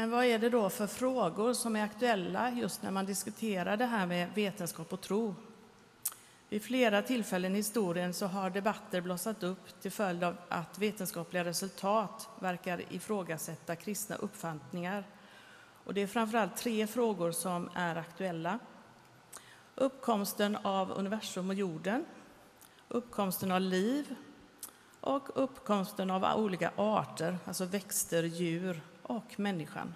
Men 0.00 0.10
vad 0.10 0.24
är 0.24 0.38
det 0.38 0.50
då 0.50 0.70
för 0.70 0.86
frågor 0.86 1.52
som 1.52 1.76
är 1.76 1.84
aktuella 1.84 2.50
just 2.50 2.82
när 2.82 2.90
man 2.90 3.06
diskuterar 3.06 3.76
det 3.76 3.86
här 3.86 4.06
med 4.06 4.28
vetenskap 4.34 4.92
och 4.92 5.00
tro? 5.00 5.34
Vid 6.48 6.62
flera 6.62 7.02
tillfällen 7.02 7.52
i 7.52 7.56
historien 7.56 8.14
så 8.14 8.26
har 8.26 8.50
debatter 8.50 9.00
blossat 9.00 9.42
upp 9.42 9.80
till 9.80 9.90
följd 9.90 10.24
av 10.24 10.36
att 10.48 10.78
vetenskapliga 10.78 11.44
resultat 11.44 12.28
verkar 12.38 12.82
ifrågasätta 12.90 13.76
kristna 13.76 14.16
uppfattningar. 14.16 15.04
Och 15.84 15.94
det 15.94 16.00
är 16.00 16.06
framförallt 16.06 16.56
tre 16.56 16.86
frågor 16.86 17.32
som 17.32 17.70
är 17.74 17.96
aktuella. 17.96 18.58
Uppkomsten 19.74 20.56
av 20.56 20.90
universum 20.90 21.48
och 21.48 21.54
jorden, 21.54 22.04
uppkomsten 22.88 23.52
av 23.52 23.60
liv 23.60 24.14
och 25.00 25.28
uppkomsten 25.34 26.10
av 26.10 26.24
olika 26.36 26.70
arter, 26.76 27.38
alltså 27.46 27.64
växter, 27.64 28.22
djur 28.22 28.80
och 29.10 29.40
människan. 29.40 29.94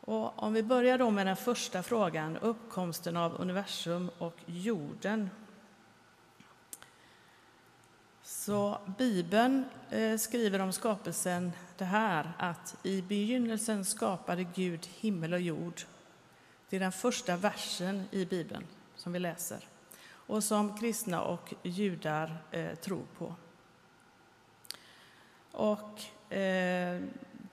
Och 0.00 0.42
om 0.42 0.52
vi 0.52 0.62
börjar 0.62 0.98
då 0.98 1.10
med 1.10 1.26
den 1.26 1.36
första 1.36 1.82
frågan, 1.82 2.36
uppkomsten 2.36 3.16
av 3.16 3.40
universum 3.40 4.10
och 4.18 4.36
jorden. 4.46 5.30
Så 8.22 8.78
Bibeln 8.98 9.64
eh, 9.90 10.18
skriver 10.18 10.58
om 10.58 10.72
skapelsen 10.72 11.52
det 11.76 11.84
här 11.84 12.32
att 12.38 12.76
i 12.82 13.02
begynnelsen 13.02 13.84
skapade 13.84 14.44
Gud 14.44 14.86
himmel 14.86 15.32
och 15.32 15.40
jord. 15.40 15.82
Det 16.68 16.76
är 16.76 16.80
den 16.80 16.92
första 16.92 17.36
versen 17.36 18.04
i 18.10 18.24
Bibeln 18.24 18.66
som 18.96 19.12
vi 19.12 19.18
läser 19.18 19.68
och 20.10 20.44
som 20.44 20.78
kristna 20.78 21.22
och 21.22 21.54
judar 21.62 22.36
eh, 22.50 22.74
tror 22.74 23.04
på. 23.18 23.34
Och 25.52 26.02
Eh, 26.30 27.00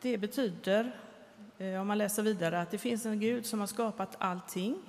det 0.02 0.18
betyder 0.18 0.92
eh, 1.58 1.82
om 1.82 1.88
man 1.88 1.98
läser 1.98 2.24
vidare, 2.24 2.62
att 2.62 2.72
det 2.72 2.78
finns 2.78 3.06
en 3.06 3.20
Gud 3.20 3.46
som 3.46 3.60
har 3.60 3.68
skapat 3.68 4.16
allting 4.20 4.82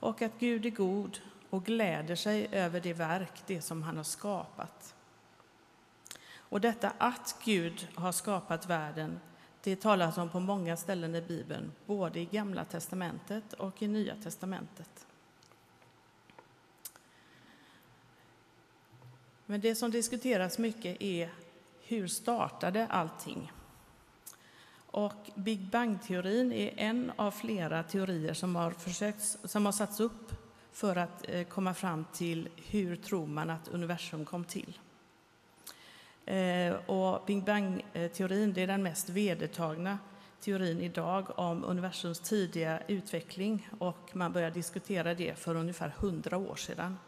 och 0.00 0.22
att 0.22 0.38
Gud 0.38 0.66
är 0.66 0.70
god 0.70 1.18
och 1.50 1.64
gläder 1.64 2.14
sig 2.14 2.48
över 2.52 2.80
det 2.80 2.92
verk, 2.92 3.42
det 3.46 3.62
som 3.62 3.82
han 3.82 3.96
har 3.96 4.04
skapat. 4.04 4.94
Och 6.48 6.60
detta 6.60 6.92
att 6.98 7.36
Gud 7.44 7.88
har 7.94 8.12
skapat 8.12 8.66
världen, 8.66 9.20
det 9.62 9.80
talas 9.80 10.18
om 10.18 10.28
på 10.28 10.40
många 10.40 10.76
ställen 10.76 11.14
i 11.14 11.22
Bibeln, 11.22 11.72
både 11.86 12.20
i 12.20 12.24
Gamla 12.24 12.64
testamentet 12.64 13.52
och 13.52 13.82
i 13.82 13.88
Nya 13.88 14.14
testamentet. 14.22 15.06
Men 19.46 19.60
det 19.60 19.74
som 19.74 19.90
diskuteras 19.90 20.58
mycket 20.58 21.02
är 21.02 21.30
hur 21.88 22.06
startade 22.06 22.86
allting? 22.86 23.52
Och 24.86 25.30
Big 25.34 25.70
Bang-teorin 25.70 26.52
är 26.52 26.74
en 26.76 27.12
av 27.16 27.30
flera 27.30 27.82
teorier 27.82 28.34
som 28.34 28.56
har, 28.56 28.70
försökt, 28.70 29.38
som 29.44 29.64
har 29.64 29.72
satts 29.72 30.00
upp 30.00 30.32
för 30.72 30.96
att 30.96 31.28
eh, 31.28 31.44
komma 31.44 31.74
fram 31.74 32.04
till 32.12 32.48
hur 32.56 32.96
tror 32.96 33.26
man 33.26 33.50
att 33.50 33.68
universum 33.68 34.24
kom 34.24 34.44
till. 34.44 34.78
Eh, 36.24 36.74
och 36.86 37.26
Big 37.26 37.44
Bang-teorin 37.44 38.58
är 38.58 38.66
den 38.66 38.82
mest 38.82 39.08
vedertagna 39.08 39.98
teorin 40.40 40.80
idag 40.80 41.38
om 41.38 41.64
universums 41.64 42.20
tidiga 42.20 42.80
utveckling 42.86 43.68
och 43.78 44.10
man 44.12 44.32
började 44.32 44.54
diskutera 44.54 45.14
det 45.14 45.38
för 45.38 45.54
ungefär 45.54 45.88
hundra 45.88 46.36
år 46.36 46.56
sedan. 46.56 46.98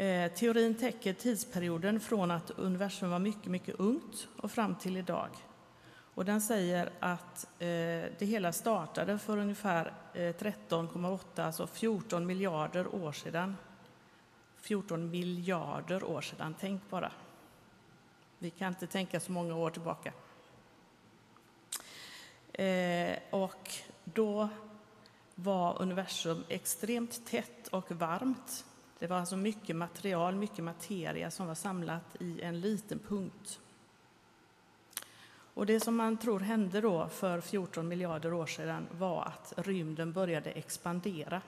Eh, 0.00 0.32
teorin 0.32 0.74
täcker 0.74 1.12
tidsperioden 1.12 2.00
från 2.00 2.30
att 2.30 2.50
universum 2.50 3.10
var 3.10 3.18
mycket, 3.18 3.46
mycket 3.46 3.80
ungt 3.80 4.28
och 4.36 4.50
fram 4.50 4.74
till 4.74 4.96
idag. 4.96 5.28
Och 6.14 6.24
den 6.24 6.40
säger 6.40 6.90
att 7.00 7.44
eh, 7.44 7.66
det 8.18 8.20
hela 8.20 8.52
startade 8.52 9.18
för 9.18 9.38
ungefär 9.38 9.92
eh, 10.14 10.18
13,8, 10.18 11.44
alltså 11.44 11.66
14 11.66 12.26
miljarder 12.26 12.94
år 12.94 13.12
sedan. 13.12 13.56
14 14.56 15.10
miljarder 15.10 16.04
år 16.04 16.20
sedan, 16.20 16.54
tänk 16.60 16.90
bara. 16.90 17.12
Vi 18.38 18.50
kan 18.50 18.68
inte 18.68 18.86
tänka 18.86 19.20
så 19.20 19.32
många 19.32 19.56
år 19.56 19.70
tillbaka. 19.70 20.12
Eh, 22.52 23.18
och 23.30 23.72
då 24.04 24.48
var 25.34 25.82
universum 25.82 26.44
extremt 26.48 27.26
tätt 27.26 27.68
och 27.68 27.92
varmt 27.92 28.64
det 29.00 29.06
var 29.06 29.16
alltså 29.16 29.36
mycket 29.36 29.76
material, 29.76 30.34
mycket 30.34 30.64
materia 30.64 31.30
som 31.30 31.46
var 31.46 31.54
samlat 31.54 32.16
i 32.20 32.42
en 32.42 32.60
liten 32.60 32.98
punkt. 32.98 33.60
Och 35.54 35.66
det 35.66 35.80
som 35.80 35.96
man 35.96 36.16
tror 36.16 36.40
hände 36.40 36.80
då 36.80 37.08
för 37.08 37.40
14 37.40 37.88
miljarder 37.88 38.32
år 38.32 38.46
sedan 38.46 38.86
var 38.92 39.24
att 39.24 39.52
rymden 39.56 40.12
började 40.12 40.50
expandera. 40.50 41.42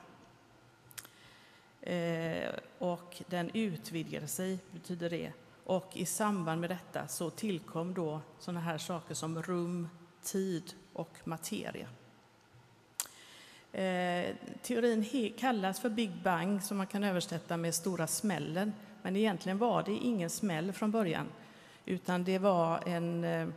Eh, 1.80 2.50
och 2.78 3.22
den 3.26 3.50
utvidgade 3.54 4.26
sig, 4.26 4.58
betyder 4.70 5.10
det. 5.10 5.32
Och 5.64 5.90
i 5.92 6.06
samband 6.06 6.60
med 6.60 6.70
detta 6.70 7.08
så 7.08 7.30
tillkom 7.30 7.94
då 7.94 8.20
sådana 8.38 8.60
här 8.60 8.78
saker 8.78 9.14
som 9.14 9.42
rum, 9.42 9.88
tid 10.22 10.74
och 10.92 11.18
materia. 11.24 11.88
Eh, 13.72 14.34
teorin 14.62 15.32
kallas 15.38 15.80
för 15.80 15.88
Big 15.88 16.10
Bang, 16.22 16.62
som 16.62 16.76
man 16.76 16.86
kan 16.86 17.04
översätta 17.04 17.56
med 17.56 17.74
stora 17.74 18.06
smällen. 18.06 18.72
Men 19.02 19.16
egentligen 19.16 19.58
var 19.58 19.82
det 19.82 19.92
ingen 19.92 20.30
smäll 20.30 20.72
från 20.72 20.90
början, 20.90 21.26
utan 21.84 22.24
det 22.24 22.38
var 22.38 22.80
en, 22.86 23.24
eh, 23.24 23.48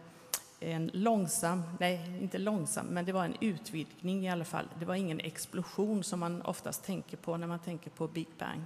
en 0.59 0.91
långsam, 0.93 1.63
nej, 1.79 2.19
inte 2.21 2.37
långsam, 2.37 2.85
men 2.85 3.05
det 3.05 3.11
var 3.11 3.25
en 3.25 3.35
utvidgning 3.41 4.25
i 4.25 4.29
alla 4.29 4.45
fall. 4.45 4.65
Det 4.79 4.85
var 4.85 4.95
ingen 4.95 5.19
explosion 5.19 6.03
som 6.03 6.19
man 6.19 6.41
oftast 6.41 6.85
tänker 6.85 7.17
på 7.17 7.37
när 7.37 7.47
man 7.47 7.59
tänker 7.59 7.89
på 7.89 8.07
Big 8.07 8.27
Bang. 8.37 8.65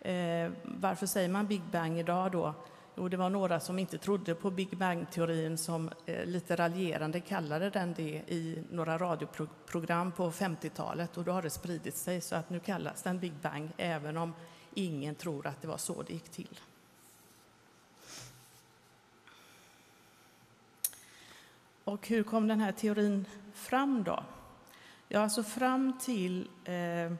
Eh, 0.00 0.50
varför 0.64 1.06
säger 1.06 1.28
man 1.28 1.46
Big 1.46 1.62
Bang 1.72 1.98
idag 1.98 2.32
då? 2.32 2.54
Och 3.00 3.10
det 3.10 3.16
var 3.16 3.30
några 3.30 3.60
som 3.60 3.78
inte 3.78 3.98
trodde 3.98 4.34
på 4.34 4.50
Big 4.50 4.76
Bang-teorin 4.76 5.58
som 5.58 5.90
eh, 6.06 6.24
lite 6.24 6.56
raljerande 6.56 7.20
kallade 7.20 7.70
den 7.70 7.94
det 7.94 8.22
i 8.26 8.64
några 8.70 8.98
radioprogram 8.98 10.12
på 10.12 10.30
50-talet 10.30 11.16
och 11.16 11.24
då 11.24 11.32
har 11.32 11.42
det 11.42 11.50
spridit 11.50 11.96
sig 11.96 12.20
så 12.20 12.36
att 12.36 12.50
nu 12.50 12.60
kallas 12.60 13.02
den 13.02 13.18
Big 13.18 13.32
Bang 13.32 13.70
även 13.76 14.16
om 14.16 14.34
ingen 14.74 15.14
tror 15.14 15.46
att 15.46 15.62
det 15.62 15.68
var 15.68 15.76
så 15.76 16.02
det 16.02 16.12
gick 16.12 16.28
till. 16.28 16.60
Och 21.84 22.08
hur 22.08 22.22
kom 22.22 22.48
den 22.48 22.60
här 22.60 22.72
teorin 22.72 23.24
fram 23.54 24.04
då? 24.04 24.24
Ja, 25.08 25.20
alltså 25.20 25.42
fram 25.42 25.98
till 25.98 26.48
Eh, 26.64 27.12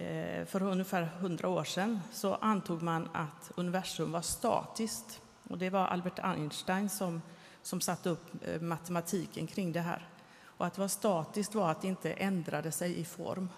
Eh, 0.00 0.44
för 0.44 0.62
ungefär 0.62 1.02
hundra 1.02 1.48
år 1.48 1.64
sedan 1.64 2.00
så 2.12 2.34
antog 2.34 2.82
man 2.82 3.08
att 3.12 3.52
universum 3.54 4.12
var 4.12 4.22
statiskt. 4.22 5.20
Och 5.48 5.58
det 5.58 5.70
var 5.70 5.86
Albert 5.86 6.18
Einstein 6.18 6.88
som, 6.88 7.22
som 7.62 7.80
satte 7.80 8.10
upp 8.10 8.26
eh, 8.46 8.60
matematiken 8.60 9.46
kring 9.46 9.72
det 9.72 9.80
här. 9.80 10.08
Och 10.44 10.66
att 10.66 10.74
det 10.74 10.80
var 10.80 10.88
statiskt 10.88 11.54
var 11.54 11.70
att 11.70 11.82
det 11.82 11.88
inte 11.88 12.12
ändrade 12.12 12.72
sig 12.72 12.98
i 12.98 13.04
form. 13.04 13.48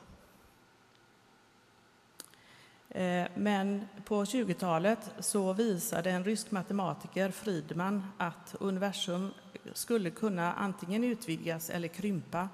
Eh, 2.88 3.26
men 3.34 3.88
på 4.04 4.24
20-talet 4.24 5.12
så 5.18 5.52
visade 5.52 6.10
en 6.10 6.24
rysk 6.24 6.50
matematiker, 6.50 7.30
Friedman, 7.30 8.06
att 8.18 8.54
universum 8.60 9.30
skulle 9.72 10.10
kunna 10.10 10.52
antingen 10.52 11.04
utvidgas 11.04 11.70
eller 11.70 11.88
krympa 11.88 12.48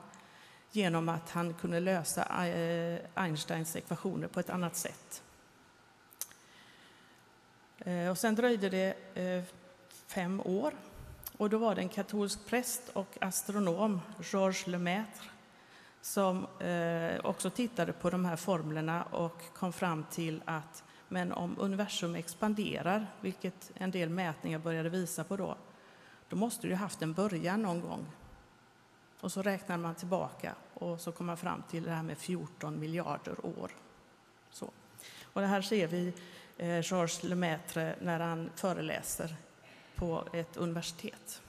genom 0.76 1.08
att 1.08 1.30
han 1.30 1.54
kunde 1.54 1.80
lösa 1.80 2.46
eh, 2.46 3.00
Einsteins 3.14 3.76
ekvationer 3.76 4.28
på 4.28 4.40
ett 4.40 4.50
annat 4.50 4.76
sätt. 4.76 5.22
Eh, 7.78 8.08
och 8.08 8.18
sen 8.18 8.34
dröjde 8.34 8.68
det 8.68 8.94
eh, 9.14 9.44
fem 10.06 10.40
år 10.40 10.74
och 11.36 11.50
då 11.50 11.58
var 11.58 11.74
det 11.74 11.80
en 11.80 11.88
katolsk 11.88 12.46
präst 12.46 12.82
och 12.92 13.18
astronom, 13.20 14.00
Georges 14.32 14.66
Lemaitre, 14.66 15.30
som 16.00 16.46
också 17.22 17.50
tittade 17.50 17.92
på 17.92 18.10
de 18.10 18.24
här 18.24 18.36
formlerna 18.36 19.04
och 19.04 19.42
kom 19.54 19.72
fram 19.72 20.04
till 20.10 20.42
att 20.44 20.84
men 21.08 21.32
om 21.32 21.56
universum 21.58 22.14
expanderar, 22.14 23.06
vilket 23.20 23.70
en 23.74 23.90
del 23.90 24.08
mätningar 24.08 24.58
började 24.58 24.88
visa 24.88 25.24
på 25.24 25.36
då, 25.36 25.56
då 26.28 26.36
måste 26.36 26.68
det 26.68 26.74
ha 26.74 26.80
haft 26.80 27.02
en 27.02 27.12
början 27.12 27.62
någon 27.62 27.80
gång. 27.80 28.06
Och 29.20 29.32
så 29.32 29.42
räknar 29.42 29.78
man 29.78 29.94
tillbaka 29.94 30.54
och 30.74 31.00
så 31.00 31.12
kommer 31.12 31.26
man 31.26 31.36
fram 31.36 31.62
till 31.70 31.82
det 31.82 31.90
här 31.90 32.02
med 32.02 32.18
14 32.18 32.80
miljarder 32.80 33.46
år. 33.46 33.70
Så. 34.50 34.70
Och 35.22 35.40
det 35.40 35.46
här 35.46 35.62
ser 35.62 35.86
vi 35.86 36.12
eh, 36.56 36.80
Georges 36.80 37.22
Lemaitre 37.22 37.96
när 38.00 38.20
han 38.20 38.50
föreläser 38.54 39.36
på 39.94 40.28
ett 40.32 40.56
universitet. 40.56 41.42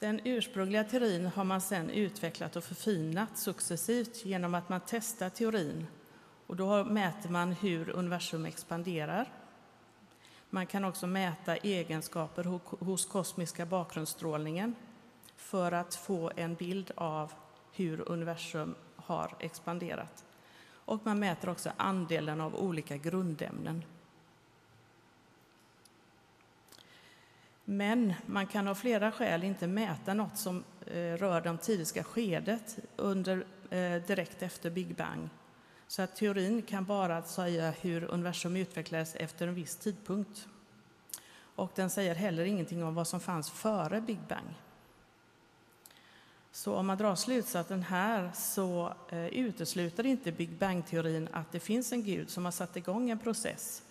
Den 0.00 0.20
ursprungliga 0.24 0.84
teorin 0.84 1.26
har 1.26 1.44
man 1.44 1.60
sedan 1.60 1.90
utvecklat 1.90 2.56
och 2.56 2.64
förfinat 2.64 3.38
successivt 3.38 4.24
genom 4.24 4.54
att 4.54 4.68
man 4.68 4.80
testar 4.86 5.28
teorin. 5.30 5.86
Och 6.50 6.56
då 6.56 6.84
mäter 6.84 7.30
man 7.30 7.52
hur 7.52 7.90
universum 7.90 8.46
expanderar. 8.46 9.32
Man 10.50 10.66
kan 10.66 10.84
också 10.84 11.06
mäta 11.06 11.56
egenskaper 11.56 12.44
hos 12.84 13.06
kosmiska 13.06 13.66
bakgrundsstrålningen 13.66 14.74
för 15.36 15.72
att 15.72 15.94
få 15.94 16.30
en 16.36 16.54
bild 16.54 16.90
av 16.94 17.32
hur 17.72 18.08
universum 18.08 18.74
har 18.96 19.34
expanderat. 19.38 20.24
Och 20.68 21.00
man 21.04 21.18
mäter 21.18 21.48
också 21.48 21.70
andelen 21.76 22.40
av 22.40 22.56
olika 22.56 22.96
grundämnen. 22.96 23.84
Men 27.64 28.14
man 28.26 28.46
kan 28.46 28.68
av 28.68 28.74
flera 28.74 29.12
skäl 29.12 29.44
inte 29.44 29.66
mäta 29.66 30.14
något 30.14 30.38
som 30.38 30.64
eh, 30.86 30.92
rör 30.94 31.40
det 31.40 31.58
tidiga 31.58 32.04
skedet 32.04 32.78
under, 32.96 33.46
eh, 33.70 34.02
direkt 34.06 34.42
efter 34.42 34.70
Big 34.70 34.96
Bang. 34.96 35.28
Så 35.90 36.02
att 36.02 36.16
teorin 36.16 36.62
kan 36.62 36.84
bara 36.84 37.22
säga 37.22 37.70
hur 37.70 38.04
universum 38.04 38.56
utvecklades 38.56 39.14
efter 39.14 39.48
en 39.48 39.54
viss 39.54 39.76
tidpunkt. 39.76 40.48
Och 41.54 41.72
den 41.74 41.90
säger 41.90 42.14
heller 42.14 42.44
ingenting 42.44 42.84
om 42.84 42.94
vad 42.94 43.08
som 43.08 43.20
fanns 43.20 43.50
före 43.50 44.00
Big 44.00 44.18
Bang. 44.28 44.54
Så 46.52 46.74
om 46.74 46.86
man 46.86 46.98
drar 46.98 47.14
slutsatsen 47.14 47.82
här 47.82 48.30
så 48.34 48.92
eh, 49.08 49.26
utesluter 49.26 50.06
inte 50.06 50.32
Big 50.32 50.50
Bang-teorin 50.50 51.28
att 51.32 51.52
det 51.52 51.60
finns 51.60 51.92
en 51.92 52.04
gud 52.04 52.30
som 52.30 52.44
har 52.44 52.52
satt 52.52 52.76
igång 52.76 53.10
en 53.10 53.18
process 53.18 53.82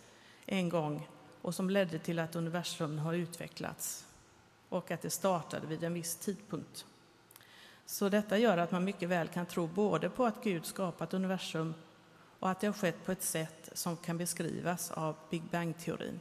en 0.46 0.70
gång 0.70 1.08
och 1.42 1.56
som 1.56 1.70
ledde 1.70 2.00
till 2.00 2.20
att 2.20 2.36
universum 2.36 2.98
har 2.98 3.14
utvecklats 3.14 4.06
och 4.70 4.92
att 4.92 5.02
det 5.02 5.10
startade 5.10 5.68
vid 5.68 5.84
en 5.84 5.94
viss 5.94 6.16
tidpunkt. 6.16 6.86
Så 7.86 8.10
detta 8.10 8.38
gör 8.38 8.58
att 8.58 8.72
man 8.72 8.84
mycket 8.84 9.10
väl 9.10 9.28
kan 9.28 9.46
tro 9.46 9.68
både 9.68 10.10
på 10.10 10.26
att 10.26 10.44
Gud 10.44 10.66
skapat 10.66 11.14
universum 11.14 11.74
och 12.40 12.50
att 12.50 12.60
det 12.60 12.68
har 12.68 12.74
skett 12.74 13.06
på 13.06 13.12
ett 13.12 13.24
sätt 13.24 13.70
som 13.74 13.98
kan 13.98 14.18
beskrivas 14.18 14.92
av 14.92 15.16
Big 15.30 15.44
Bang-teorin. 15.52 16.20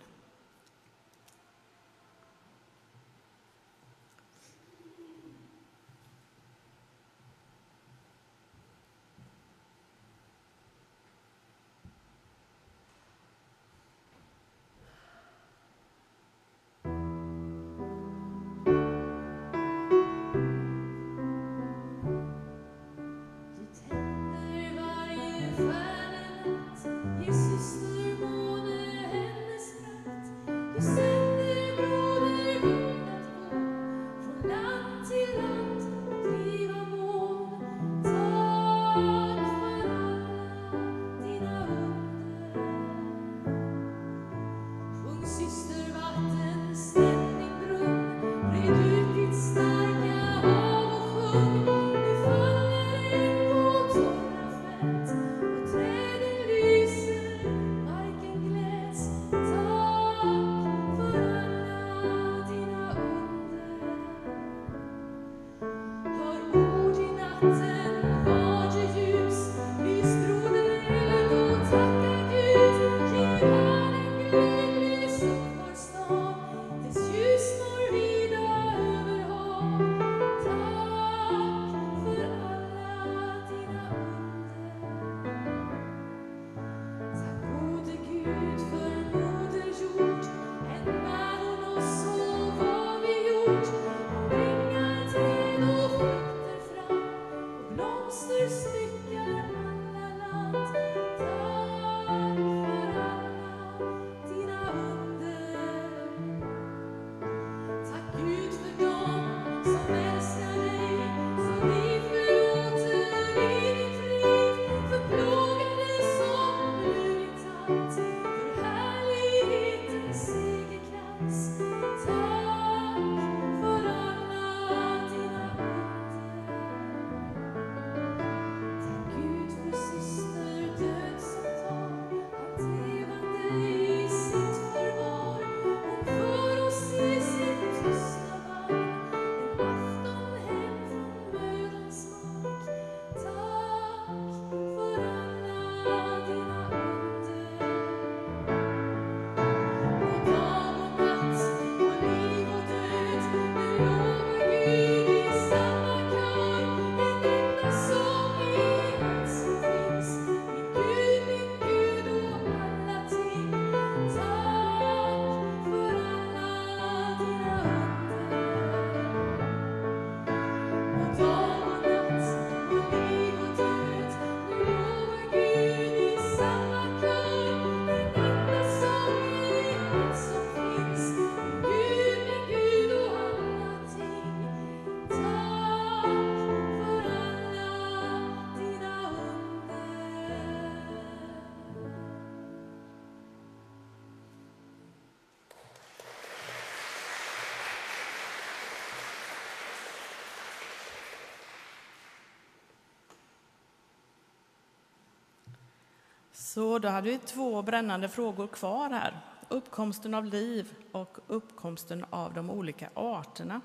Så 206.59 206.79
då 206.79 206.89
hade 206.89 207.11
vi 207.11 207.19
två 207.19 207.63
brännande 207.63 208.09
frågor 208.09 208.47
kvar 208.47 208.91
här. 208.91 209.21
Uppkomsten 209.49 210.15
av 210.15 210.25
liv 210.25 210.75
och 210.93 211.19
uppkomsten 211.27 212.05
av 212.11 212.35
de 212.35 212.51
olika 212.51 212.91
arterna. 212.95 213.61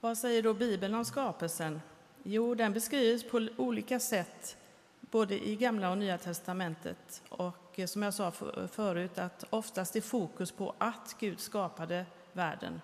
Vad 0.00 0.18
säger 0.18 0.42
då 0.42 0.54
Bibeln 0.54 0.94
om 0.94 1.04
skapelsen? 1.04 1.80
Jo, 2.22 2.54
den 2.54 2.72
beskrivs 2.72 3.30
på 3.30 3.48
olika 3.56 4.00
sätt 4.00 4.56
både 5.00 5.48
i 5.48 5.56
Gamla 5.56 5.90
och 5.90 5.98
Nya 5.98 6.18
testamentet. 6.18 7.22
Och 7.28 7.78
eh, 7.78 7.86
som 7.86 8.02
jag 8.02 8.14
sa 8.14 8.30
förut, 8.70 9.18
att 9.18 9.44
oftast 9.50 9.96
är 9.96 10.00
fokus 10.00 10.52
på 10.52 10.74
att 10.78 11.16
Gud 11.20 11.40
skapade 11.40 12.06
världen. 12.32 12.80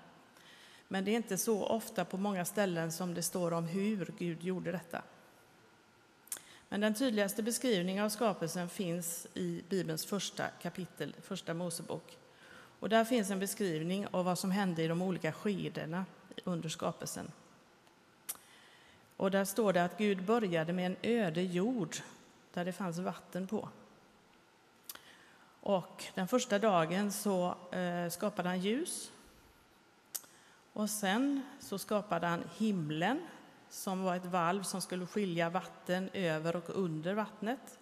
Men 0.89 1.05
det 1.05 1.11
är 1.11 1.17
inte 1.17 1.39
så 1.39 1.65
ofta 1.67 2.05
på 2.05 2.17
många 2.17 2.45
ställen 2.45 2.93
som 2.93 3.15
det 3.15 3.23
står 3.23 3.53
om 3.53 3.65
hur 3.65 4.15
Gud 4.19 4.43
gjorde 4.43 4.73
detta. 4.73 5.03
Men 6.73 6.81
den 6.81 6.95
tydligaste 6.95 7.43
beskrivningen 7.43 8.05
av 8.05 8.09
skapelsen 8.09 8.69
finns 8.69 9.27
i 9.35 9.63
Bibelns 9.69 10.07
första 10.07 10.47
kapitel, 10.63 11.15
Första 11.23 11.55
Mosebok. 11.55 12.19
Och 12.81 12.89
där 12.89 13.05
finns 13.05 13.31
en 13.31 13.39
beskrivning 13.39 14.07
av 14.11 14.25
vad 14.25 14.39
som 14.39 14.51
hände 14.51 14.83
i 14.83 14.89
de 14.89 15.03
olika 15.03 15.33
skedena 15.33 16.05
under 16.45 16.69
skapelsen. 16.69 17.33
Och 19.17 19.31
där 19.31 19.45
står 19.45 19.73
det 19.73 19.85
att 19.85 19.99
Gud 19.99 20.25
började 20.25 20.73
med 20.73 20.87
en 20.87 20.97
öde 21.03 21.43
jord 21.43 21.97
där 22.53 22.65
det 22.65 22.73
fanns 22.73 22.99
vatten 22.99 23.47
på. 23.47 23.69
Och 25.61 26.05
den 26.15 26.29
första 26.29 26.59
dagen 26.59 27.13
så 27.13 27.55
eh, 27.73 28.09
skapade 28.11 28.49
han 28.49 28.61
ljus. 28.61 29.13
Och 30.73 30.91
sen 30.91 31.43
så 31.61 31.79
skapade 31.79 32.27
han 32.27 32.45
himlen 32.57 33.21
som 33.71 34.03
var 34.03 34.17
ett 34.17 34.27
valv 34.27 34.63
som 34.63 34.81
skulle 34.81 35.07
skilja 35.07 35.51
vatten 35.51 36.11
över 36.13 36.57
och 36.57 36.71
under 36.71 37.15
vattnet. 37.15 37.79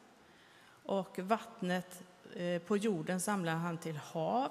Och 0.85 1.19
vattnet 1.19 2.03
eh, 2.35 2.63
på 2.63 2.77
jorden 2.77 3.21
samlade 3.21 3.57
han 3.57 3.79
till 3.79 3.97
hav. 3.97 4.51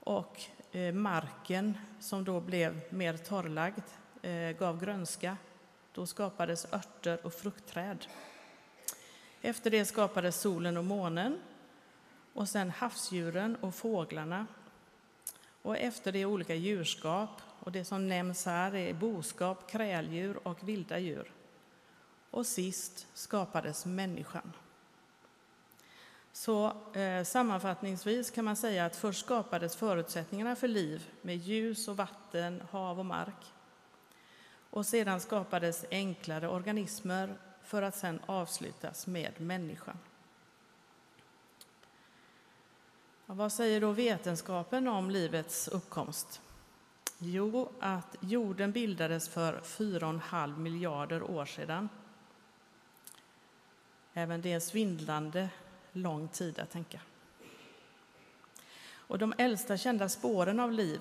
Och 0.00 0.40
eh, 0.72 0.94
marken, 0.94 1.78
som 2.00 2.24
då 2.24 2.40
blev 2.40 2.80
mer 2.90 3.16
torrlagd, 3.16 3.84
eh, 4.22 4.50
gav 4.50 4.80
grönska. 4.80 5.36
Då 5.92 6.06
skapades 6.06 6.72
örter 6.72 7.26
och 7.26 7.34
fruktträd. 7.34 8.06
Efter 9.40 9.70
det 9.70 9.84
skapades 9.84 10.40
solen 10.40 10.76
och 10.76 10.84
månen 10.84 11.40
och 12.32 12.48
sen 12.48 12.70
havsdjuren 12.70 13.56
och 13.56 13.74
fåglarna. 13.74 14.46
Och 15.62 15.76
efter 15.76 16.12
det 16.12 16.24
olika 16.24 16.54
djurskap, 16.54 17.42
och 17.64 17.72
det 17.72 17.84
som 17.84 18.08
nämns 18.08 18.46
här 18.46 18.74
är 18.74 18.94
boskap, 18.94 19.70
kräldjur 19.70 20.48
och 20.48 20.68
vilda 20.68 20.98
djur. 20.98 21.32
Och 22.30 22.46
sist 22.46 23.06
skapades 23.14 23.86
människan. 23.86 24.52
Så 26.32 26.72
eh, 26.94 27.24
sammanfattningsvis 27.24 28.30
kan 28.30 28.44
man 28.44 28.56
säga 28.56 28.86
att 28.86 28.96
först 28.96 29.24
skapades 29.24 29.76
förutsättningarna 29.76 30.56
för 30.56 30.68
liv 30.68 31.10
med 31.22 31.36
ljus 31.36 31.88
och 31.88 31.96
vatten, 31.96 32.62
hav 32.70 32.98
och 32.98 33.06
mark. 33.06 33.52
Och 34.70 34.86
sedan 34.86 35.20
skapades 35.20 35.84
enklare 35.90 36.48
organismer 36.48 37.34
för 37.62 37.82
att 37.82 37.96
sedan 37.96 38.20
avslutas 38.26 39.06
med 39.06 39.40
människan. 39.40 39.98
vad 43.26 43.52
säger 43.52 43.80
då 43.80 43.92
vetenskapen 43.92 44.88
om 44.88 45.10
livets 45.10 45.68
uppkomst? 45.68 46.40
Jo, 47.24 47.72
att 47.80 48.16
jorden 48.20 48.72
bildades 48.72 49.28
för 49.28 49.60
4,5 49.60 50.58
miljarder 50.58 51.22
år 51.22 51.44
sedan. 51.44 51.88
Även 54.12 54.42
det 54.42 54.50
är 54.50 54.54
en 54.54 54.60
svindlande 54.60 55.48
lång 55.92 56.28
tid 56.28 56.58
att 56.58 56.70
tänka. 56.70 57.00
Och 58.90 59.18
de 59.18 59.34
äldsta 59.38 59.76
kända 59.76 60.08
spåren 60.08 60.60
av 60.60 60.72
liv 60.72 61.00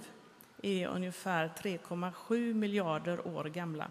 är 0.61 0.87
ungefär 0.87 1.47
3,7 1.47 2.53
miljarder 2.53 3.27
år 3.27 3.43
gamla. 3.43 3.89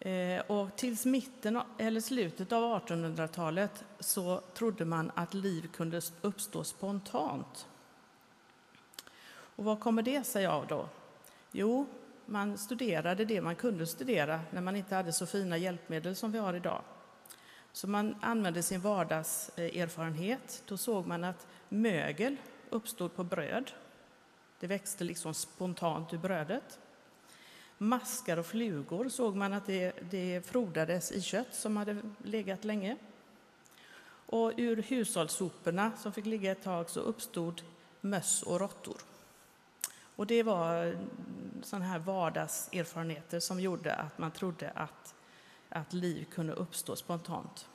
Eh, 0.00 0.40
och 0.40 0.76
tills 0.76 1.06
mitten 1.06 1.60
eller 1.78 2.00
slutet 2.00 2.52
av 2.52 2.82
1800-talet 2.86 3.84
så 4.00 4.40
trodde 4.54 4.84
man 4.84 5.12
att 5.14 5.34
liv 5.34 5.68
kunde 5.72 6.00
uppstå 6.20 6.64
spontant. 6.64 7.66
Och 9.58 9.64
vad 9.64 9.80
kommer 9.80 10.02
det 10.02 10.24
sig 10.24 10.46
av 10.46 10.66
då? 10.66 10.88
Jo, 11.52 11.86
man 12.26 12.58
studerade 12.58 13.24
det 13.24 13.40
man 13.40 13.56
kunde 13.56 13.86
studera 13.86 14.40
när 14.50 14.60
man 14.60 14.76
inte 14.76 14.94
hade 14.94 15.12
så 15.12 15.26
fina 15.26 15.56
hjälpmedel 15.56 16.16
som 16.16 16.32
vi 16.32 16.38
har 16.38 16.54
idag. 16.54 16.82
Så 17.72 17.88
man 17.88 18.16
använde 18.20 18.62
sin 18.62 18.80
vardagserfarenhet. 18.80 20.62
Då 20.66 20.76
såg 20.76 21.06
man 21.06 21.24
att 21.24 21.46
mögel 21.68 22.36
uppstod 22.70 23.16
på 23.16 23.24
bröd. 23.24 23.70
Det 24.60 24.66
växte 24.66 25.04
liksom 25.04 25.34
spontant 25.34 26.14
ur 26.14 26.18
brödet. 26.18 26.78
Maskar 27.78 28.36
och 28.36 28.46
flugor 28.46 29.08
såg 29.08 29.36
man 29.36 29.52
att 29.52 29.66
det, 29.66 29.92
det 30.10 30.46
frodades 30.46 31.12
i 31.12 31.22
kött 31.22 31.54
som 31.54 31.76
hade 31.76 32.02
legat 32.24 32.64
länge. 32.64 32.96
Och 34.26 34.52
ur 34.56 34.82
hushållssoporna 34.82 35.92
som 35.98 36.12
fick 36.12 36.26
ligga 36.26 36.52
ett 36.52 36.62
tag 36.62 36.90
så 36.90 37.00
uppstod 37.00 37.62
möss 38.00 38.42
och 38.42 38.60
råttor. 38.60 38.96
Och 40.18 40.26
det 40.26 40.42
var 40.42 40.84
mm, 40.84 41.62
sådana 41.62 41.84
här 41.86 41.98
vardagserfarenheter 41.98 43.40
som 43.40 43.60
gjorde 43.60 43.94
att 43.94 44.18
man 44.18 44.30
trodde 44.30 44.70
att, 44.70 45.14
att 45.68 45.92
liv 45.92 46.24
kunde 46.24 46.52
uppstå 46.52 46.96
spontant. 46.96 47.68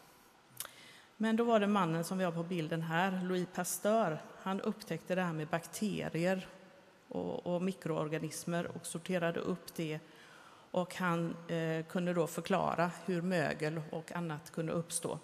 Men 1.17 1.35
då 1.35 1.43
var 1.43 1.59
det 1.59 1.67
mannen 1.67 2.03
som 2.03 2.17
vi 2.17 2.23
har 2.23 2.31
på 2.31 2.43
bilden 2.43 2.81
här, 2.81 3.21
Louis 3.23 3.47
Pasteur. 3.53 4.21
Han 4.41 4.61
upptäckte 4.61 5.15
det 5.15 5.21
här 5.21 5.33
med 5.33 5.47
bakterier 5.47 6.47
och, 7.07 7.47
och 7.47 7.61
mikroorganismer 7.61 8.67
och 8.67 8.85
sorterade 8.85 9.39
upp 9.39 9.75
det. 9.75 9.99
Och 10.71 10.95
han 10.95 11.35
eh, 11.47 11.85
kunde 11.85 12.13
då 12.13 12.27
förklara 12.27 12.91
hur 13.05 13.21
mögel 13.21 13.81
och 13.89 14.11
annat 14.11 14.51
kunde 14.51 14.73
uppstå. 14.73 15.19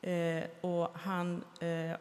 Eh, 0.00 0.44
och 0.60 0.90
han 0.98 1.44
eh, 1.60 1.96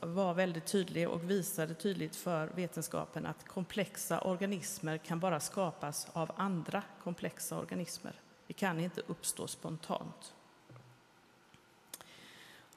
var 0.00 0.34
väldigt 0.34 0.66
tydlig 0.66 1.08
och 1.08 1.30
visade 1.30 1.74
tydligt 1.74 2.16
för 2.16 2.46
vetenskapen 2.46 3.26
att 3.26 3.48
komplexa 3.48 4.20
organismer 4.20 4.98
kan 4.98 5.20
bara 5.20 5.40
skapas 5.40 6.06
av 6.12 6.32
andra 6.36 6.82
komplexa 7.02 7.58
organismer. 7.58 8.20
Det 8.46 8.52
kan 8.52 8.80
inte 8.80 9.02
uppstå 9.06 9.46
spontant. 9.46 10.34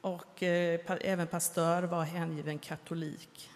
Och 0.02 0.44
eh, 0.44 0.80
även 1.02 1.28
Pasteur 1.28 1.84
var 1.84 2.04
hängiven 2.04 2.60
katolik. 2.60 3.50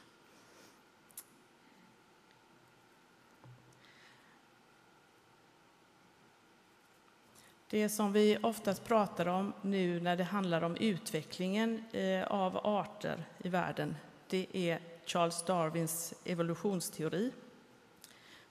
Det 7.71 7.89
som 7.89 8.13
vi 8.13 8.37
oftast 8.43 8.85
pratar 8.85 9.25
om 9.25 9.53
nu 9.61 9.99
när 9.99 10.15
det 10.15 10.23
handlar 10.23 10.61
om 10.61 10.75
utvecklingen 10.75 11.83
eh, 11.91 12.23
av 12.23 12.57
arter 12.57 13.23
i 13.43 13.49
världen, 13.49 13.95
det 14.27 14.47
är 14.53 14.79
Charles 15.05 15.43
Darwins 15.43 16.13
evolutionsteori. 16.25 17.31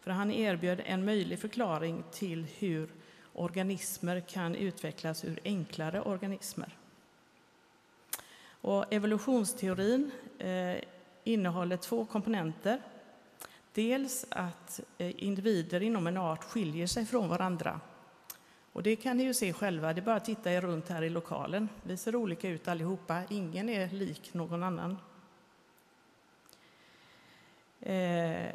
För 0.00 0.10
han 0.10 0.30
erbjöd 0.30 0.82
en 0.84 1.04
möjlig 1.04 1.38
förklaring 1.38 2.04
till 2.10 2.46
hur 2.58 2.88
organismer 3.32 4.20
kan 4.20 4.54
utvecklas 4.54 5.24
ur 5.24 5.40
enklare 5.44 6.00
organismer. 6.00 6.76
Och 8.60 8.92
evolutionsteorin 8.92 10.10
eh, 10.38 10.76
innehåller 11.24 11.76
två 11.76 12.04
komponenter. 12.04 12.82
Dels 13.72 14.26
att 14.30 14.80
eh, 14.98 15.24
individer 15.24 15.82
inom 15.82 16.06
en 16.06 16.16
art 16.16 16.44
skiljer 16.44 16.86
sig 16.86 17.06
från 17.06 17.28
varandra 17.28 17.80
och 18.72 18.82
det 18.82 18.96
kan 18.96 19.16
ni 19.16 19.22
ju 19.22 19.34
se 19.34 19.52
själva, 19.52 19.92
det 19.92 20.00
är 20.00 20.04
bara 20.04 20.16
att 20.16 20.24
titta 20.24 20.52
er 20.52 20.60
runt 20.60 20.88
här 20.88 21.02
i 21.02 21.10
lokalen. 21.10 21.68
Vi 21.82 21.96
ser 21.96 22.16
olika 22.16 22.48
ut 22.48 22.68
allihopa, 22.68 23.22
ingen 23.28 23.68
är 23.68 23.88
lik 23.88 24.34
någon 24.34 24.62
annan. 24.62 24.98
Eh, 27.80 28.54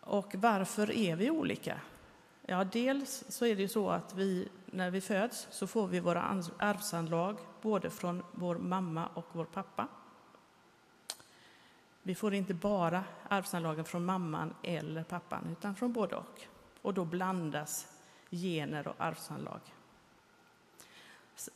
och 0.00 0.34
varför 0.34 0.90
är 0.90 1.16
vi 1.16 1.30
olika? 1.30 1.80
Ja, 2.46 2.64
dels 2.64 3.24
så 3.28 3.46
är 3.46 3.56
det 3.56 3.62
ju 3.62 3.68
så 3.68 3.90
att 3.90 4.14
vi, 4.14 4.48
när 4.66 4.90
vi 4.90 5.00
föds 5.00 5.46
så 5.50 5.66
får 5.66 5.86
vi 5.86 6.00
våra 6.00 6.42
arvsanlag 6.58 7.36
både 7.62 7.90
från 7.90 8.22
vår 8.32 8.58
mamma 8.58 9.06
och 9.14 9.26
vår 9.32 9.44
pappa. 9.44 9.88
Vi 12.02 12.14
får 12.14 12.34
inte 12.34 12.54
bara 12.54 13.04
arvsanlagen 13.28 13.84
från 13.84 14.04
mamman 14.04 14.54
eller 14.62 15.04
pappan, 15.04 15.48
utan 15.52 15.74
från 15.74 15.92
både 15.92 16.16
och. 16.16 16.40
Och 16.82 16.94
då 16.94 17.04
blandas 17.04 17.91
gener 18.32 18.88
och 18.88 18.94
arvsanlag. 18.98 19.60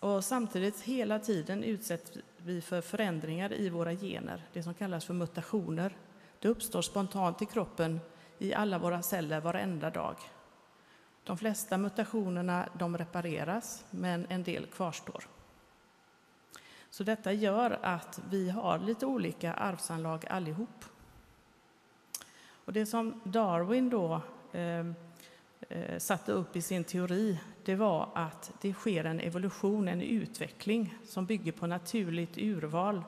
Och 0.00 0.24
samtidigt 0.24 0.80
hela 0.80 1.18
tiden 1.18 1.64
utsätts 1.64 2.12
vi 2.36 2.60
för 2.60 2.80
förändringar 2.80 3.52
i 3.52 3.68
våra 3.68 3.92
gener, 3.92 4.46
det 4.52 4.62
som 4.62 4.74
kallas 4.74 5.04
för 5.04 5.14
mutationer. 5.14 5.96
Det 6.38 6.48
uppstår 6.48 6.82
spontant 6.82 7.42
i 7.42 7.46
kroppen 7.46 8.00
i 8.38 8.54
alla 8.54 8.78
våra 8.78 9.02
celler 9.02 9.40
varenda 9.40 9.90
dag. 9.90 10.16
De 11.24 11.38
flesta 11.38 11.78
mutationerna 11.78 12.68
de 12.78 12.98
repareras, 12.98 13.84
men 13.90 14.26
en 14.28 14.42
del 14.42 14.66
kvarstår. 14.66 15.24
Så 16.90 17.04
detta 17.04 17.32
gör 17.32 17.78
att 17.82 18.20
vi 18.30 18.50
har 18.50 18.78
lite 18.78 19.06
olika 19.06 19.52
arvsanlag 19.54 20.26
allihop. 20.26 20.84
Och 22.64 22.72
det 22.72 22.86
som 22.86 23.20
Darwin 23.24 23.90
då 23.90 24.20
eh, 24.52 24.84
Eh, 25.68 25.98
satte 25.98 26.32
upp 26.32 26.56
i 26.56 26.62
sin 26.62 26.84
teori, 26.84 27.38
det 27.64 27.74
var 27.74 28.08
att 28.14 28.52
det 28.60 28.72
sker 28.72 29.04
en 29.04 29.20
evolution, 29.20 29.88
en 29.88 30.02
utveckling 30.02 30.94
som 31.04 31.26
bygger 31.26 31.52
på 31.52 31.66
naturligt 31.66 32.38
urval. 32.38 33.02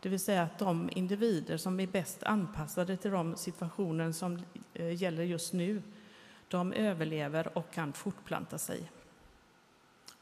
Det 0.00 0.08
vill 0.08 0.20
säga 0.20 0.42
att 0.42 0.58
de 0.58 0.90
individer 0.92 1.56
som 1.56 1.80
är 1.80 1.86
bäst 1.86 2.22
anpassade 2.22 2.96
till 2.96 3.10
de 3.10 3.36
situationer 3.36 4.12
som 4.12 4.42
eh, 4.74 5.02
gäller 5.02 5.22
just 5.22 5.52
nu, 5.52 5.82
de 6.48 6.72
överlever 6.72 7.58
och 7.58 7.72
kan 7.72 7.92
fortplanta 7.92 8.58
sig. 8.58 8.90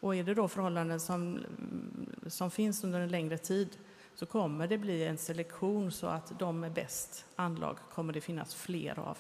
Och 0.01 0.17
är 0.17 0.25
det 0.25 0.35
då 0.35 0.49
förhållanden 0.49 1.01
som, 1.01 1.23
mm, 1.23 2.15
som 2.27 2.51
finns 2.51 2.85
under 2.85 3.01
en 3.01 3.09
längre 3.09 3.39
tid 3.39 3.79
så 4.15 4.27
kommer 4.27 4.67
det 4.67 4.79
bli 4.79 5.05
en 5.05 5.19
selektion 5.19 5.93
så 5.93 6.07
att 6.07 6.39
de 6.39 6.61
med 6.61 6.73
bäst 6.73 7.25
anlag 7.37 7.77
kommer 7.95 8.13
det 8.13 8.21
finnas 8.21 8.55
fler 8.55 8.99
av. 8.99 9.19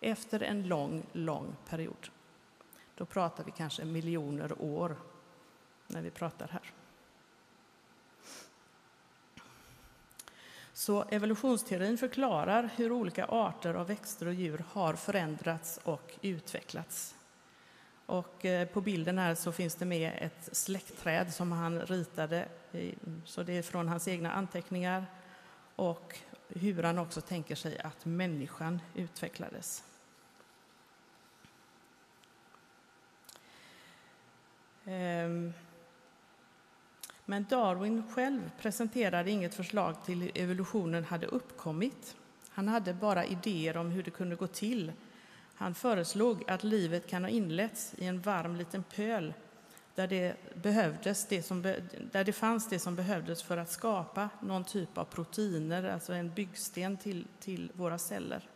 Efter 0.00 0.42
en 0.42 0.68
lång, 0.68 1.02
lång 1.12 1.56
period. 1.68 2.08
Då 2.94 3.04
pratar 3.04 3.44
vi 3.44 3.50
kanske 3.50 3.84
miljoner 3.84 4.62
år 4.62 4.96
när 5.86 6.02
vi 6.02 6.10
pratar 6.10 6.48
här. 6.48 6.72
Så 10.72 11.04
evolutionsteorin 11.10 11.98
förklarar 11.98 12.70
hur 12.76 12.92
olika 12.92 13.26
arter 13.26 13.74
av 13.74 13.86
växter 13.86 14.26
och 14.26 14.34
djur 14.34 14.64
har 14.70 14.94
förändrats 14.94 15.80
och 15.84 16.18
utvecklats. 16.22 17.14
Och 18.06 18.44
eh, 18.44 18.68
på 18.68 18.80
bilden 18.80 19.18
här 19.18 19.34
så 19.34 19.52
finns 19.52 19.74
det 19.74 19.84
med 19.84 20.12
ett 20.18 20.56
släktträd 20.56 21.34
som 21.34 21.52
han 21.52 21.80
ritade, 21.80 22.48
så 23.24 23.42
det 23.42 23.52
är 23.52 23.62
från 23.62 23.88
hans 23.88 24.08
egna 24.08 24.32
anteckningar 24.32 25.06
och 25.76 26.18
hur 26.48 26.82
han 26.82 26.98
också 26.98 27.20
tänker 27.20 27.54
sig 27.54 27.78
att 27.78 28.04
människan 28.04 28.80
utvecklades. 28.94 29.84
Ehm, 34.84 35.52
men 37.24 37.46
Darwin 37.50 38.02
själv 38.14 38.50
presenterade 38.60 39.30
inget 39.30 39.54
förslag 39.54 40.04
till 40.04 40.20
hur 40.22 40.38
evolutionen 40.38 41.04
hade 41.04 41.26
uppkommit. 41.26 42.16
Han 42.48 42.68
hade 42.68 42.94
bara 42.94 43.24
idéer 43.24 43.76
om 43.76 43.90
hur 43.90 44.02
det 44.02 44.10
kunde 44.10 44.36
gå 44.36 44.46
till 44.46 44.92
han 45.58 45.74
föreslog 45.74 46.50
att 46.50 46.64
livet 46.64 47.06
kan 47.06 47.24
ha 47.24 47.30
inletts 47.30 47.94
i 47.98 48.06
en 48.06 48.20
varm 48.20 48.56
liten 48.56 48.82
pöl 48.82 49.34
där 49.98 50.06
det, 50.06 50.36
behövdes 50.54 51.26
det 51.26 51.42
som, 51.42 51.62
där 52.12 52.24
det 52.24 52.32
fanns 52.32 52.68
det 52.68 52.78
som 52.78 52.94
behövdes 52.94 53.42
för 53.42 53.56
att 53.56 53.70
skapa 53.70 54.28
någon 54.40 54.64
typ 54.64 54.98
av 54.98 55.04
proteiner, 55.04 55.84
alltså 55.84 56.12
en 56.12 56.34
byggsten 56.34 56.96
till, 56.96 57.26
till 57.40 57.72
våra 57.74 57.98
celler. 57.98 58.48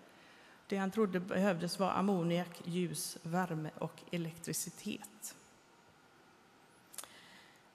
Det 0.67 0.77
han 0.77 0.91
trodde 0.91 1.21
behövdes 1.21 1.79
var 1.79 1.91
ammoniak, 1.91 2.63
ljus, 2.65 3.19
värme 3.23 3.71
och 3.79 4.03
elektricitet. 4.11 5.35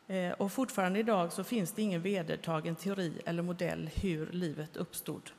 Eh, 0.07 0.31
och 0.31 0.51
fortfarande 0.51 0.99
idag 0.99 1.33
så 1.33 1.43
finns 1.43 1.71
det 1.71 1.81
ingen 1.81 2.01
vedertagen 2.01 2.75
teori 2.75 3.21
eller 3.25 3.43
modell 3.43 3.89
hur 3.95 4.31
livet 4.31 4.77
uppstod 4.77 5.31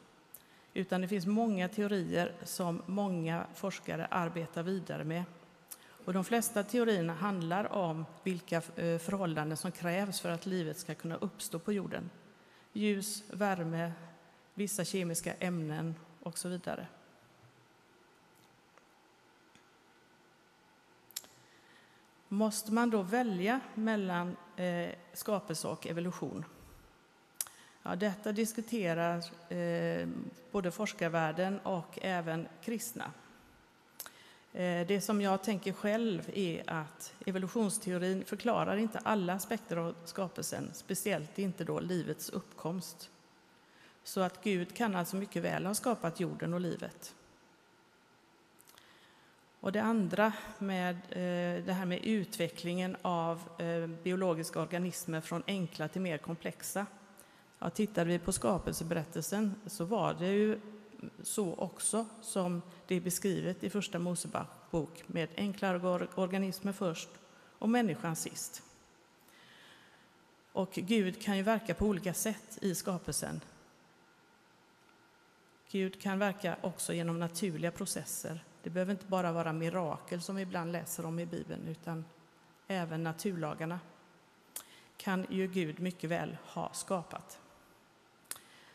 utan 0.74 1.00
det 1.00 1.08
finns 1.08 1.26
många 1.26 1.68
teorier 1.68 2.32
som 2.42 2.82
många 2.86 3.46
forskare 3.54 4.06
arbetar 4.06 4.62
vidare 4.62 5.04
med. 5.04 5.24
Och 6.08 6.14
de 6.14 6.24
flesta 6.24 6.62
teorierna 6.62 7.14
handlar 7.14 7.72
om 7.72 8.06
vilka 8.22 8.56
eh, 8.56 8.98
förhållanden 8.98 9.56
som 9.56 9.72
krävs 9.72 10.20
för 10.20 10.28
att 10.28 10.46
livet 10.46 10.78
ska 10.78 10.94
kunna 10.94 11.16
uppstå 11.16 11.58
på 11.58 11.72
jorden. 11.72 12.10
Ljus, 12.72 13.24
värme, 13.30 13.92
vissa 14.54 14.84
kemiska 14.84 15.34
ämnen 15.34 15.94
och 16.22 16.38
så 16.38 16.48
vidare. 16.48 16.86
Måste 22.28 22.72
man 22.72 22.90
då 22.90 23.02
välja 23.02 23.60
mellan 23.74 24.36
eh, 24.56 24.90
skapelse 25.12 25.68
och 25.68 25.86
evolution? 25.86 26.44
Ja, 27.82 27.96
detta 27.96 28.32
diskuterar 28.32 29.24
eh, 29.52 30.08
både 30.50 30.70
forskarvärlden 30.70 31.60
och 31.60 31.98
även 32.02 32.48
kristna. 32.62 33.12
Eh, 34.52 34.86
det 34.86 35.00
som 35.00 35.20
jag 35.20 35.42
tänker 35.42 35.72
själv 35.72 36.30
är 36.34 36.62
att 36.66 37.14
evolutionsteorin 37.26 38.24
förklarar 38.24 38.76
inte 38.76 38.98
alla 38.98 39.32
aspekter 39.32 39.76
av 39.76 39.94
skapelsen, 40.04 40.70
speciellt 40.72 41.38
inte 41.38 41.64
då 41.64 41.80
livets 41.80 42.30
uppkomst. 42.30 43.10
Så 44.04 44.20
att 44.20 44.44
Gud 44.44 44.74
kan 44.74 44.96
alltså 44.96 45.16
mycket 45.16 45.42
väl 45.42 45.66
ha 45.66 45.74
skapat 45.74 46.20
jorden 46.20 46.54
och 46.54 46.60
livet. 46.60 47.14
Och 49.60 49.72
det 49.72 49.82
andra 49.82 50.32
med 50.58 50.94
eh, 50.94 51.64
det 51.64 51.72
här 51.72 51.86
med 51.86 52.04
utvecklingen 52.04 52.96
av 53.02 53.40
eh, 53.58 53.86
biologiska 53.86 54.60
organismer 54.60 55.20
från 55.20 55.42
enkla 55.46 55.88
till 55.88 56.00
mer 56.00 56.18
komplexa 56.18 56.86
Ja, 57.58 57.70
tittade 57.70 58.10
vi 58.10 58.18
på 58.18 58.32
skapelseberättelsen 58.32 59.54
så 59.66 59.84
var 59.84 60.14
det 60.14 60.26
ju 60.26 60.60
så 61.22 61.54
också 61.54 62.06
som 62.22 62.62
det 62.88 62.94
är 62.94 63.00
beskrivet 63.00 63.64
i 63.64 63.70
Första 63.70 63.98
Mosebok 63.98 65.04
med 65.06 65.28
enklare 65.36 66.08
organismer 66.14 66.72
först 66.72 67.08
och 67.58 67.68
människan 67.68 68.16
sist. 68.16 68.62
Och 70.52 70.72
Gud 70.72 71.22
kan 71.22 71.36
ju 71.36 71.42
verka 71.42 71.74
på 71.74 71.86
olika 71.86 72.14
sätt 72.14 72.58
i 72.60 72.74
skapelsen. 72.74 73.40
Gud 75.70 76.02
kan 76.02 76.18
verka 76.18 76.56
också 76.60 76.92
genom 76.92 77.18
naturliga 77.18 77.70
processer. 77.70 78.44
Det 78.62 78.70
behöver 78.70 78.92
inte 78.92 79.06
bara 79.06 79.32
vara 79.32 79.52
mirakel 79.52 80.22
som 80.22 80.36
vi 80.36 80.42
ibland 80.42 80.72
läser 80.72 81.06
om 81.06 81.18
i 81.18 81.26
Bibeln, 81.26 81.68
utan 81.68 82.04
även 82.66 83.02
naturlagarna 83.02 83.80
kan 84.96 85.26
ju 85.30 85.46
Gud 85.46 85.80
mycket 85.80 86.10
väl 86.10 86.36
ha 86.44 86.72
skapat. 86.72 87.40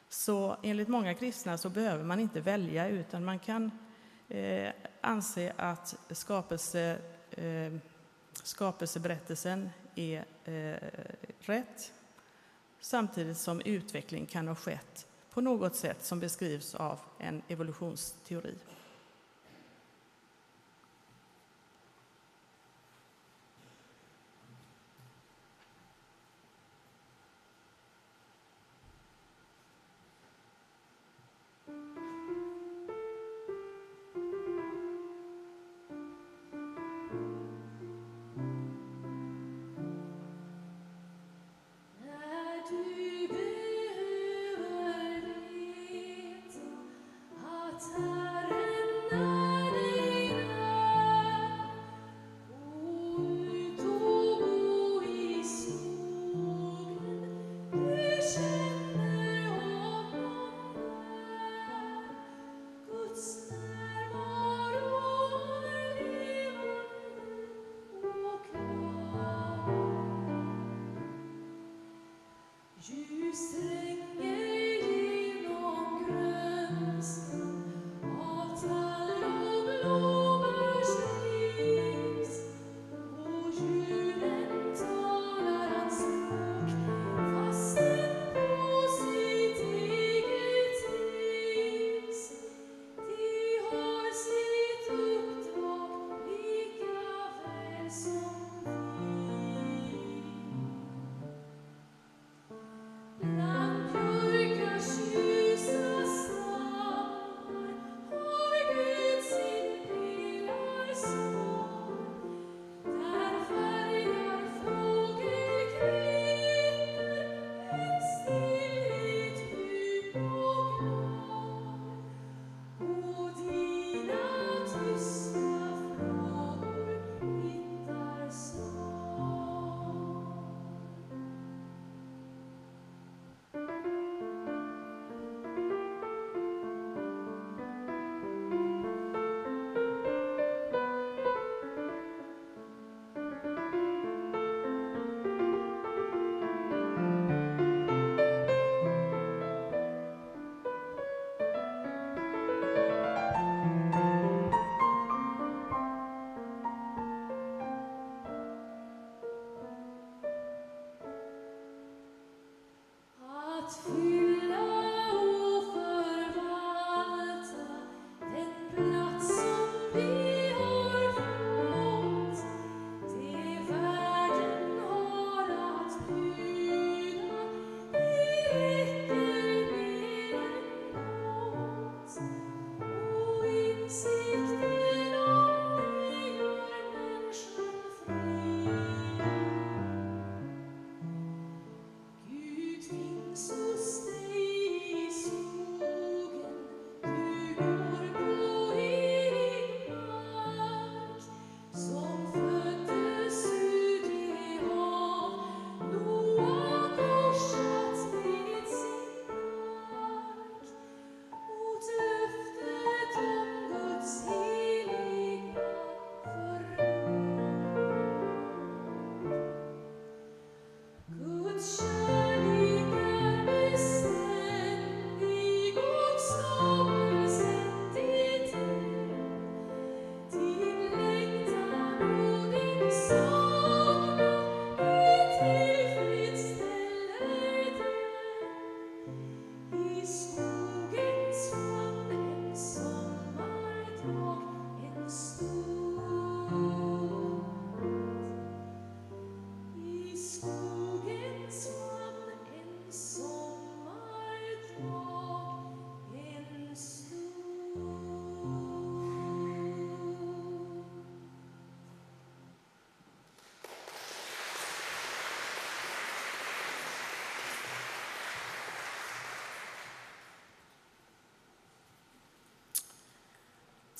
Så 0.09 0.57
enligt 0.63 0.87
många 0.87 1.13
kristna 1.13 1.57
så 1.57 1.69
behöver 1.69 2.03
man 2.03 2.19
inte 2.19 2.41
välja 2.41 2.87
utan 2.87 3.25
man 3.25 3.39
kan 3.39 3.71
eh, 4.29 4.71
anse 5.01 5.53
att 5.57 5.95
skapelse, 6.09 6.97
eh, 7.31 7.73
skapelseberättelsen 8.33 9.69
är 9.95 10.25
eh, 10.45 10.89
rätt 11.39 11.93
samtidigt 12.79 13.37
som 13.37 13.61
utveckling 13.61 14.25
kan 14.25 14.47
ha 14.47 14.55
skett 14.55 15.07
på 15.33 15.41
något 15.41 15.75
sätt 15.75 16.05
som 16.05 16.19
beskrivs 16.19 16.75
av 16.75 16.99
en 17.19 17.41
evolutionsteori. 17.47 18.55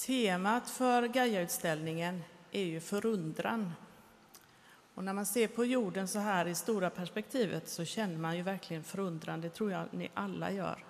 Temat 0.05 0.69
för 0.69 1.07
Gaia-utställningen 1.07 2.23
är 2.51 2.63
ju 2.63 2.79
förundran. 2.79 3.73
Och 4.93 5.03
när 5.03 5.13
man 5.13 5.25
ser 5.25 5.47
på 5.47 5.65
jorden 5.65 6.07
så 6.07 6.19
här 6.19 6.47
i 6.47 6.55
stora 6.55 6.89
perspektivet 6.89 7.69
så 7.69 7.85
känner 7.85 8.17
man 8.17 8.37
ju 8.37 8.43
verkligen 8.43 8.83
förundran. 8.83 9.41
Det 9.41 9.49
tror 9.49 9.71
jag 9.71 9.85
ni 9.91 10.11
alla 10.13 10.51
gör. 10.51 10.85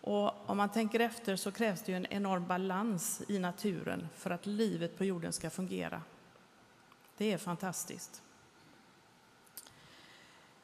Och 0.00 0.50
om 0.50 0.56
man 0.56 0.68
tänker 0.68 1.00
efter 1.00 1.36
så 1.36 1.52
krävs 1.52 1.82
det 1.82 1.92
ju 1.92 1.96
en 1.96 2.06
enorm 2.06 2.46
balans 2.46 3.22
i 3.28 3.38
naturen 3.38 4.08
för 4.16 4.30
att 4.30 4.46
livet 4.46 4.98
på 4.98 5.04
jorden 5.04 5.32
ska 5.32 5.50
fungera. 5.50 6.02
Det 7.16 7.32
är 7.32 7.38
fantastiskt. 7.38 8.22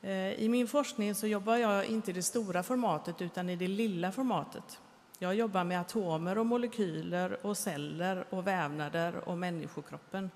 Eh, 0.02 0.32
I 0.32 0.48
min 0.48 0.68
forskning 0.68 1.14
så 1.14 1.26
jobbar 1.26 1.56
jag 1.56 1.84
inte 1.84 2.10
i 2.10 2.14
det 2.14 2.22
stora 2.22 2.62
formatet 2.62 3.22
utan 3.22 3.48
i 3.48 3.56
det 3.56 3.68
lilla 3.68 4.12
formatet. 4.12 4.80
Jag 5.18 5.34
jobbar 5.34 5.64
med 5.64 5.80
atomer 5.80 6.38
och 6.38 6.46
molekyler 6.46 7.46
och 7.46 7.56
celler 7.56 8.24
och 8.30 8.46
vävnader 8.46 9.28
och 9.28 9.38
människokroppen. 9.38 10.30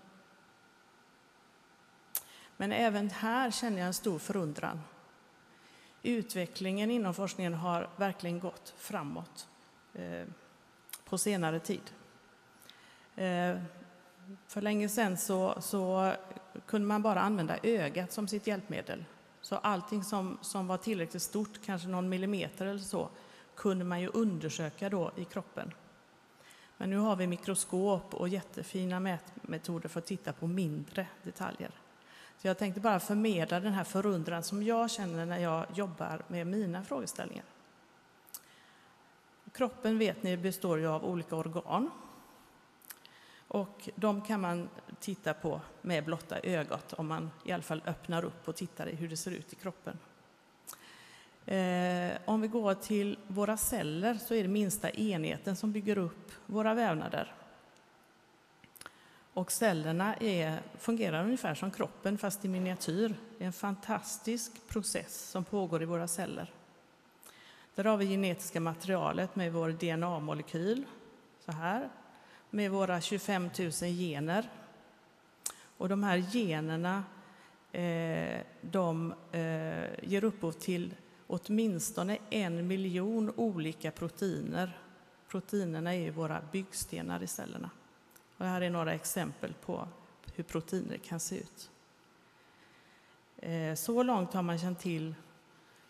Men 2.56 2.72
även 2.72 3.10
här 3.10 3.50
känner 3.50 3.78
jag 3.78 3.86
en 3.86 3.94
stor 3.94 4.18
förundran. 4.18 4.80
Utvecklingen 6.02 6.90
inom 6.90 7.14
forskningen 7.14 7.54
har 7.54 7.88
verkligen 7.96 8.40
gått 8.40 8.74
framåt 8.78 9.48
eh, 9.94 10.26
på 11.04 11.18
senare 11.18 11.60
tid. 11.60 11.92
Eh, 13.16 13.58
för 14.46 14.60
länge 14.60 14.88
sedan 14.88 15.16
så, 15.16 15.60
så, 15.60 16.12
kunde 16.66 16.86
man 16.88 17.02
bara 17.02 17.20
använda 17.20 17.58
ögat 17.62 18.12
som 18.12 18.28
sitt 18.28 18.46
hjälpmedel. 18.46 19.04
Så 19.40 19.56
allting 19.56 20.04
som, 20.04 20.38
som 20.40 20.66
var 20.66 20.76
tillräckligt 20.76 21.22
stort, 21.22 21.60
kanske 21.64 21.88
någon 21.88 22.08
millimeter 22.08 22.66
eller 22.66 22.80
så, 22.80 23.08
kunde 23.60 23.84
man 23.84 24.00
ju 24.00 24.08
undersöka 24.08 24.88
då 24.88 25.10
i 25.16 25.24
kroppen. 25.24 25.74
Men 26.76 26.90
nu 26.90 26.96
har 26.96 27.16
vi 27.16 27.26
mikroskop 27.26 28.14
och 28.14 28.28
jättefina 28.28 29.00
mätmetoder 29.00 29.88
för 29.88 29.98
att 29.98 30.06
titta 30.06 30.32
på 30.32 30.46
mindre 30.46 31.06
detaljer. 31.22 31.70
Så 32.38 32.46
jag 32.46 32.58
tänkte 32.58 32.80
bara 32.80 33.00
förmedla 33.00 33.60
den 33.60 33.72
här 33.72 33.84
förundran 33.84 34.42
som 34.42 34.62
jag 34.62 34.90
känner 34.90 35.26
när 35.26 35.38
jag 35.38 35.66
jobbar 35.74 36.22
med 36.28 36.46
mina 36.46 36.84
frågeställningar. 36.84 37.44
Kroppen 39.52 39.98
vet 39.98 40.22
ni 40.22 40.36
består 40.36 40.78
ju 40.78 40.86
av 40.86 41.04
olika 41.04 41.36
organ. 41.36 41.90
Och 43.48 43.88
de 43.94 44.22
kan 44.22 44.40
man 44.40 44.68
titta 45.00 45.34
på 45.34 45.60
med 45.82 46.04
blotta 46.04 46.40
ögat 46.40 46.92
om 46.92 47.06
man 47.06 47.30
i 47.44 47.52
alla 47.52 47.62
fall 47.62 47.82
öppnar 47.86 48.24
upp 48.24 48.48
och 48.48 48.56
tittar 48.56 48.86
i 48.86 48.94
hur 48.94 49.08
det 49.08 49.16
ser 49.16 49.30
ut 49.30 49.52
i 49.52 49.56
kroppen. 49.56 49.98
Eh, 51.46 52.18
om 52.24 52.40
vi 52.40 52.48
går 52.48 52.74
till 52.74 53.18
våra 53.26 53.56
celler 53.56 54.14
så 54.14 54.34
är 54.34 54.42
det 54.42 54.48
minsta 54.48 54.90
enheten 54.90 55.56
som 55.56 55.72
bygger 55.72 55.98
upp 55.98 56.32
våra 56.46 56.74
vävnader. 56.74 57.34
Och 59.34 59.52
cellerna 59.52 60.14
är, 60.14 60.62
fungerar 60.78 61.24
ungefär 61.24 61.54
som 61.54 61.70
kroppen 61.70 62.18
fast 62.18 62.44
i 62.44 62.48
miniatyr. 62.48 63.14
Det 63.38 63.44
är 63.44 63.46
en 63.46 63.52
fantastisk 63.52 64.68
process 64.68 65.30
som 65.30 65.44
pågår 65.44 65.82
i 65.82 65.84
våra 65.84 66.08
celler. 66.08 66.52
Där 67.74 67.84
har 67.84 67.96
vi 67.96 68.06
genetiska 68.06 68.60
materialet 68.60 69.36
med 69.36 69.52
vår 69.52 69.68
DNA-molekyl, 69.70 70.84
så 71.44 71.52
här, 71.52 71.88
med 72.50 72.70
våra 72.70 73.00
25 73.00 73.50
000 73.58 73.70
gener. 73.70 74.50
Och 75.76 75.88
de 75.88 76.02
här 76.02 76.16
generna 76.16 77.04
eh, 77.72 78.40
de, 78.60 79.14
eh, 79.32 80.08
ger 80.08 80.24
upphov 80.24 80.52
till 80.52 80.94
åtminstone 81.30 82.18
en 82.30 82.66
miljon 82.66 83.32
olika 83.36 83.90
proteiner. 83.90 84.78
Proteinerna 85.28 85.94
är 85.94 86.10
våra 86.10 86.42
byggstenar 86.52 87.22
i 87.22 87.26
cellerna. 87.26 87.70
Och 88.36 88.46
här 88.46 88.60
är 88.60 88.70
några 88.70 88.94
exempel 88.94 89.54
på 89.54 89.88
hur 90.34 90.44
proteiner 90.44 90.96
kan 90.96 91.20
se 91.20 91.36
ut. 91.38 91.70
Eh, 93.36 93.74
så 93.74 94.02
långt 94.02 94.32
har 94.32 94.42
man 94.42 94.58
känt 94.58 94.80
till 94.80 95.14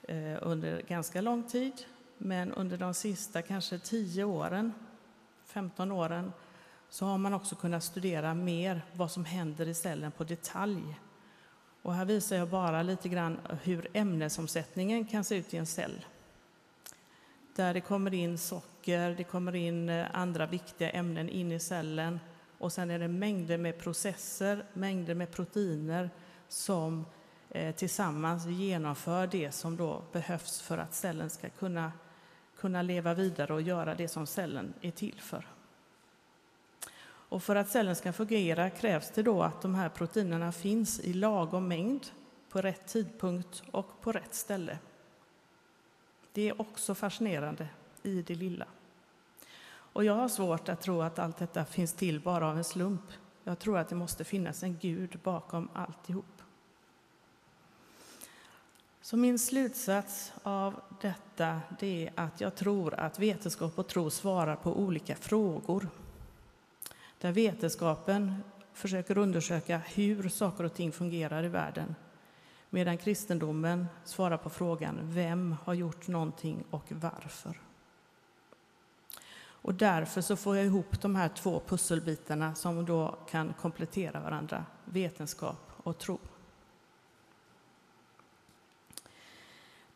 eh, 0.03 0.39
under 0.43 0.83
ganska 0.83 1.21
lång 1.21 1.43
tid, 1.43 1.73
men 2.19 2.53
under 2.53 2.79
de 2.79 2.95
sista 2.95 3.43
kanske 3.43 3.79
10 3.79 4.25
åren, 4.25 4.73
15 5.45 5.93
åren, 5.93 6.33
så 6.89 7.07
har 7.07 7.19
man 7.19 7.35
också 7.35 7.57
kunnat 7.57 7.85
studera 7.85 8.35
mer 8.35 8.83
vad 8.93 9.11
som 9.11 9.25
händer 9.25 9.69
i 9.69 9.75
cellen 9.75 10.13
på 10.13 10.25
detalj. 10.25 11.01
Och 11.83 11.95
här 11.95 12.05
visar 12.05 12.37
jag 12.37 12.49
bara 12.49 12.83
lite 12.83 13.09
grann 13.09 13.39
hur 13.63 13.89
ämnesomsättningen 13.93 15.05
kan 15.05 15.25
se 15.25 15.37
ut 15.37 15.55
i 15.55 15.57
en 15.57 15.67
cell. 15.67 16.05
Där 17.57 17.75
det 17.75 17.81
kommer 17.81 18.15
in 18.15 18.39
socker, 18.39 19.15
det 19.17 19.25
kommer 19.25 19.55
in 19.55 19.89
eh, 19.89 20.07
andra 20.13 20.47
viktiga 20.47 20.91
ämnen 20.91 21.29
in 21.29 21.53
i 21.53 21.61
cellen 21.61 22.21
och 22.59 22.73
sen 22.73 22.91
är 22.91 22.99
det 22.99 23.09
mängder 23.09 23.59
med 23.59 23.79
processer, 23.79 24.65
mängder 24.73 25.15
med 25.15 25.31
proteiner 25.31 26.11
som 26.49 27.07
eh, 27.49 27.75
tillsammans 27.75 28.47
genomför 28.47 29.27
det 29.27 29.53
som 29.53 29.77
då 29.77 30.03
behövs 30.13 30.61
för 30.61 30.79
att 30.79 30.95
cellen 30.95 31.31
ska 31.31 31.49
kunna, 31.49 31.93
kunna 32.57 32.83
leva 32.83 33.15
vidare 33.15 33.55
och 33.55 33.63
göra 33.63 33.95
det 33.95 34.09
som 34.09 34.27
cellen 34.27 34.75
är 34.81 34.91
till 34.91 35.21
för. 35.21 35.47
Och 37.31 37.43
för 37.43 37.57
att 37.57 37.69
cellen 37.69 37.97
ska 37.97 38.13
fungera 38.13 38.71
krävs 38.71 39.11
det 39.11 39.23
då 39.23 39.43
att 39.43 39.63
de 39.63 39.75
här 39.75 39.89
proteinerna 39.89 40.53
finns 40.53 41.01
i 41.01 41.13
lagom 41.13 41.69
mängd, 41.69 42.07
på 42.51 42.61
rätt 42.61 42.87
tidpunkt 42.87 43.63
och 43.71 44.01
på 44.01 44.13
rätt 44.13 44.35
ställe. 44.35 44.79
Det 46.33 46.49
är 46.49 46.61
också 46.61 46.95
fascinerande 46.95 47.69
i 48.03 48.23
det 48.23 48.35
lilla. 48.35 48.67
Och 49.93 50.05
jag 50.05 50.15
har 50.15 50.29
svårt 50.29 50.69
att 50.69 50.81
tro 50.81 51.03
att 51.03 51.19
allt 51.19 51.37
detta 51.37 51.65
finns 51.65 51.93
till 51.93 52.21
bara 52.21 52.49
av 52.49 52.57
en 52.57 52.65
slump. 52.65 53.13
Jag 53.45 53.59
tror 53.59 53.79
att 53.79 53.89
det 53.89 53.95
måste 53.95 54.25
finnas 54.25 54.63
en 54.63 54.79
Gud 54.79 55.19
bakom 55.23 55.69
alltihop. 55.75 56.43
Så 59.03 59.17
min 59.17 59.39
slutsats 59.39 60.33
av 60.43 60.81
detta 61.01 61.61
det 61.81 62.07
är 62.07 62.13
att 62.15 62.41
jag 62.41 62.57
tror 62.57 62.95
att 62.95 63.19
vetenskap 63.19 63.79
och 63.79 63.89
tro 63.89 64.11
svarar 64.11 64.57
på 64.57 64.79
olika 64.79 65.15
frågor. 65.15 65.89
Där 67.21 67.33
vetenskapen 67.33 68.43
försöker 68.73 69.19
undersöka 69.19 69.79
hur 69.79 70.29
saker 70.29 70.65
och 70.65 70.75
ting 70.75 70.93
fungerar 70.93 71.45
i 71.45 71.49
världen 71.49 71.95
medan 72.71 72.99
kristendomen 72.99 73.87
svarar 74.05 74.37
på 74.37 74.51
frågan 74.51 74.99
vem 75.03 75.57
har 75.65 75.75
gjort 75.75 76.09
någonting 76.09 76.65
och 76.71 76.85
varför. 76.89 77.61
Och 79.63 79.75
därför 79.75 80.21
så 80.21 80.37
får 80.37 80.57
jag 80.57 80.67
ihop 80.67 81.01
de 81.01 81.17
här 81.17 81.29
två 81.29 81.63
pusselbitarna 81.67 82.55
som 82.55 82.87
då 82.87 83.19
kan 83.31 83.53
komplettera 83.53 84.21
varandra, 84.21 84.65
vetenskap 84.85 85.73
och 85.77 85.99
tro. 85.99 86.19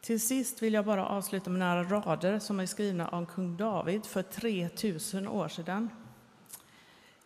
Till 0.01 0.21
sist 0.21 0.63
vill 0.63 0.75
jag 0.75 0.85
bara 0.85 1.07
avsluta 1.07 1.51
med 1.51 1.61
några 1.61 1.85
rader 1.85 2.39
som 2.39 2.61
är 2.61 2.67
skrivna 2.67 3.09
av 3.09 3.27
kung 3.27 3.57
David 3.57 4.07
för 4.07 4.23
3000 4.23 5.29
år 5.29 5.49
sedan. 5.49 5.91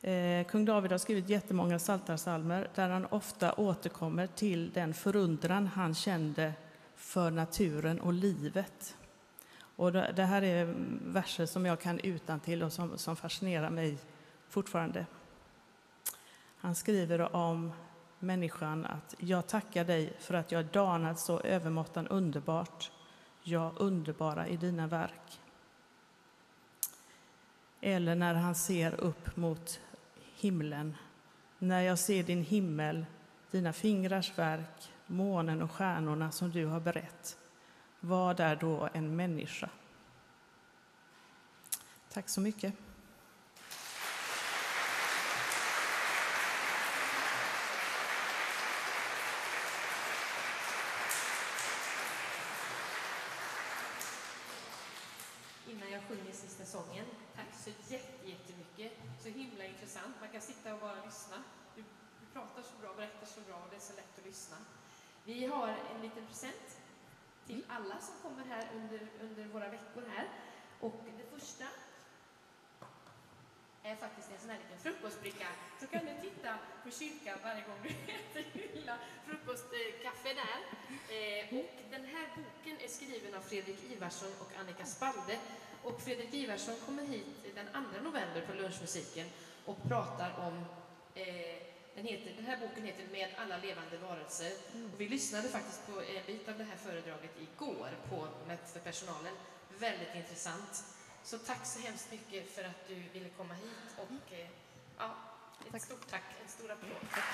Eh, 0.02 0.46
kung 0.46 0.64
David 0.64 0.90
har 0.90 0.98
skrivit 0.98 1.28
jättemånga 1.28 1.78
psaltarpsalmer 1.78 2.70
där 2.74 2.88
han 2.88 3.06
ofta 3.06 3.52
återkommer 3.52 4.26
till 4.26 4.70
den 4.70 4.94
förundran 4.94 5.66
han 5.66 5.94
kände 5.94 6.52
för 6.96 7.30
naturen 7.30 8.00
och 8.00 8.12
livet. 8.12 8.96
Och 9.76 9.92
det 9.92 10.24
här 10.24 10.42
är 10.42 10.74
verser 11.04 11.46
som 11.46 11.66
jag 11.66 11.80
kan 11.80 12.00
utan 12.00 12.40
till 12.40 12.62
och 12.62 12.72
som, 12.72 12.98
som 12.98 13.16
fascinerar 13.16 13.70
mig 13.70 13.98
fortfarande. 14.48 15.06
Han 16.56 16.74
skriver 16.74 17.36
om 17.36 17.72
människan 18.18 18.86
att 18.86 19.14
jag 19.18 19.46
tackar 19.46 19.84
dig 19.84 20.12
för 20.18 20.34
att 20.34 20.52
jag 20.52 20.66
danat 20.66 21.18
så 21.18 21.40
övermåttan 21.40 22.08
underbart, 22.08 22.90
ja, 23.42 23.72
underbara 23.76 24.48
i 24.48 24.56
dina 24.56 24.86
verk. 24.86 25.40
Eller 27.80 28.14
när 28.14 28.34
han 28.34 28.54
ser 28.54 29.00
upp 29.00 29.36
mot 29.36 29.80
himlen, 30.40 30.96
när 31.58 31.80
jag 31.80 31.98
ser 31.98 32.22
din 32.22 32.42
himmel, 32.42 33.06
dina 33.50 33.72
fingrars 33.72 34.38
verk, 34.38 34.92
månen 35.06 35.62
och 35.62 35.70
stjärnorna 35.70 36.30
som 36.30 36.50
du 36.50 36.66
har 36.66 36.80
berett. 36.80 37.38
Vad 38.00 38.40
är 38.40 38.56
då 38.56 38.88
en 38.92 39.16
människa? 39.16 39.70
Tack 42.12 42.28
så 42.28 42.40
mycket. 42.40 42.74
Innan 55.78 55.92
jag 55.92 56.02
sjunger 56.08 56.32
sista 56.32 56.64
sången, 56.64 57.06
tack 57.36 57.54
så 57.64 57.70
jättemycket. 58.24 58.92
Så 59.22 59.28
himla 59.28 59.64
intressant. 59.64 60.16
Man 60.20 60.28
kan 60.28 60.40
sitta 60.40 60.74
och 60.74 60.80
bara 60.80 61.04
lyssna. 61.04 61.36
Du, 61.76 61.82
du 62.20 62.26
pratar 62.32 62.62
så 62.62 62.76
bra, 62.80 62.94
berättar 62.94 63.26
så 63.26 63.40
bra 63.40 63.56
och 63.56 63.70
det 63.70 63.76
är 63.76 63.80
så 63.80 63.96
lätt 63.96 64.18
att 64.18 64.26
lyssna. 64.26 64.56
Vi 65.24 65.46
har 65.46 65.68
en 65.68 66.02
liten 66.02 66.26
present 66.26 66.78
till 67.46 67.64
alla 67.68 68.00
som 68.00 68.14
kommer 68.22 68.44
här 68.44 68.68
under, 68.74 69.08
under 69.20 69.44
våra 69.44 69.68
veckor 69.68 70.02
här. 70.14 70.28
Och 70.80 71.00
det 71.18 71.38
första 71.40 71.64
frukostbricka 74.82 75.46
så 75.80 75.86
kan 75.86 76.04
du 76.04 76.12
titta 76.28 76.58
på 76.84 76.90
kyrkan 76.90 77.38
varje 77.42 77.62
gång 77.62 77.78
du 77.82 77.88
äter 78.14 78.44
lilla 78.74 78.98
frukostkaffe 79.26 80.34
där. 80.42 80.60
Eh, 81.16 81.58
och 81.58 81.74
den 81.90 82.04
här 82.04 82.26
boken 82.36 82.76
är 82.84 82.88
skriven 82.88 83.34
av 83.34 83.40
Fredrik 83.40 83.78
Ivarsson 83.92 84.32
och 84.40 84.52
Annika 84.60 84.84
Spalde. 84.84 85.38
Och 85.88 86.00
Fredrik 86.02 86.34
Ivarsson 86.34 86.74
kommer 86.86 87.02
hit 87.02 87.26
den 87.54 87.66
2 87.72 87.78
november 88.02 88.46
på 88.46 88.52
Lunchmusiken 88.52 89.26
och 89.64 89.88
pratar 89.88 90.34
om 90.38 90.64
eh, 91.14 91.56
den, 91.94 92.06
heter, 92.06 92.32
den 92.36 92.44
här 92.44 92.56
boken 92.56 92.84
heter 92.84 93.06
Med 93.12 93.28
alla 93.36 93.56
levande 93.56 93.98
varelser. 93.98 94.52
Och 94.94 95.00
vi 95.00 95.08
lyssnade 95.08 95.48
faktiskt 95.48 95.86
på 95.86 96.00
en 96.00 96.26
bit 96.26 96.48
av 96.48 96.58
det 96.58 96.64
här 96.64 96.76
föredraget 96.76 97.30
igår 97.40 97.90
på, 98.08 98.28
med, 98.46 98.58
för 98.72 98.80
personalen. 98.80 99.34
Väldigt 99.78 100.14
intressant. 100.14 100.84
Så 101.22 101.38
tack 101.38 101.66
så 101.66 101.80
hemskt 101.80 102.10
mycket 102.10 102.54
för 102.54 102.64
att 102.64 102.88
du 102.88 102.94
ville 103.12 103.28
komma 103.28 103.54
hit 103.54 103.96
och 103.96 104.32
eh, 104.32 104.48
ja, 104.98 105.14
ett 105.66 105.72
Tack. 105.72 105.82
stort 105.82 106.10
tack, 106.10 106.24
en 106.42 106.48
stor 106.48 106.70
applåd. 106.70 106.90
Tack. 107.10 107.24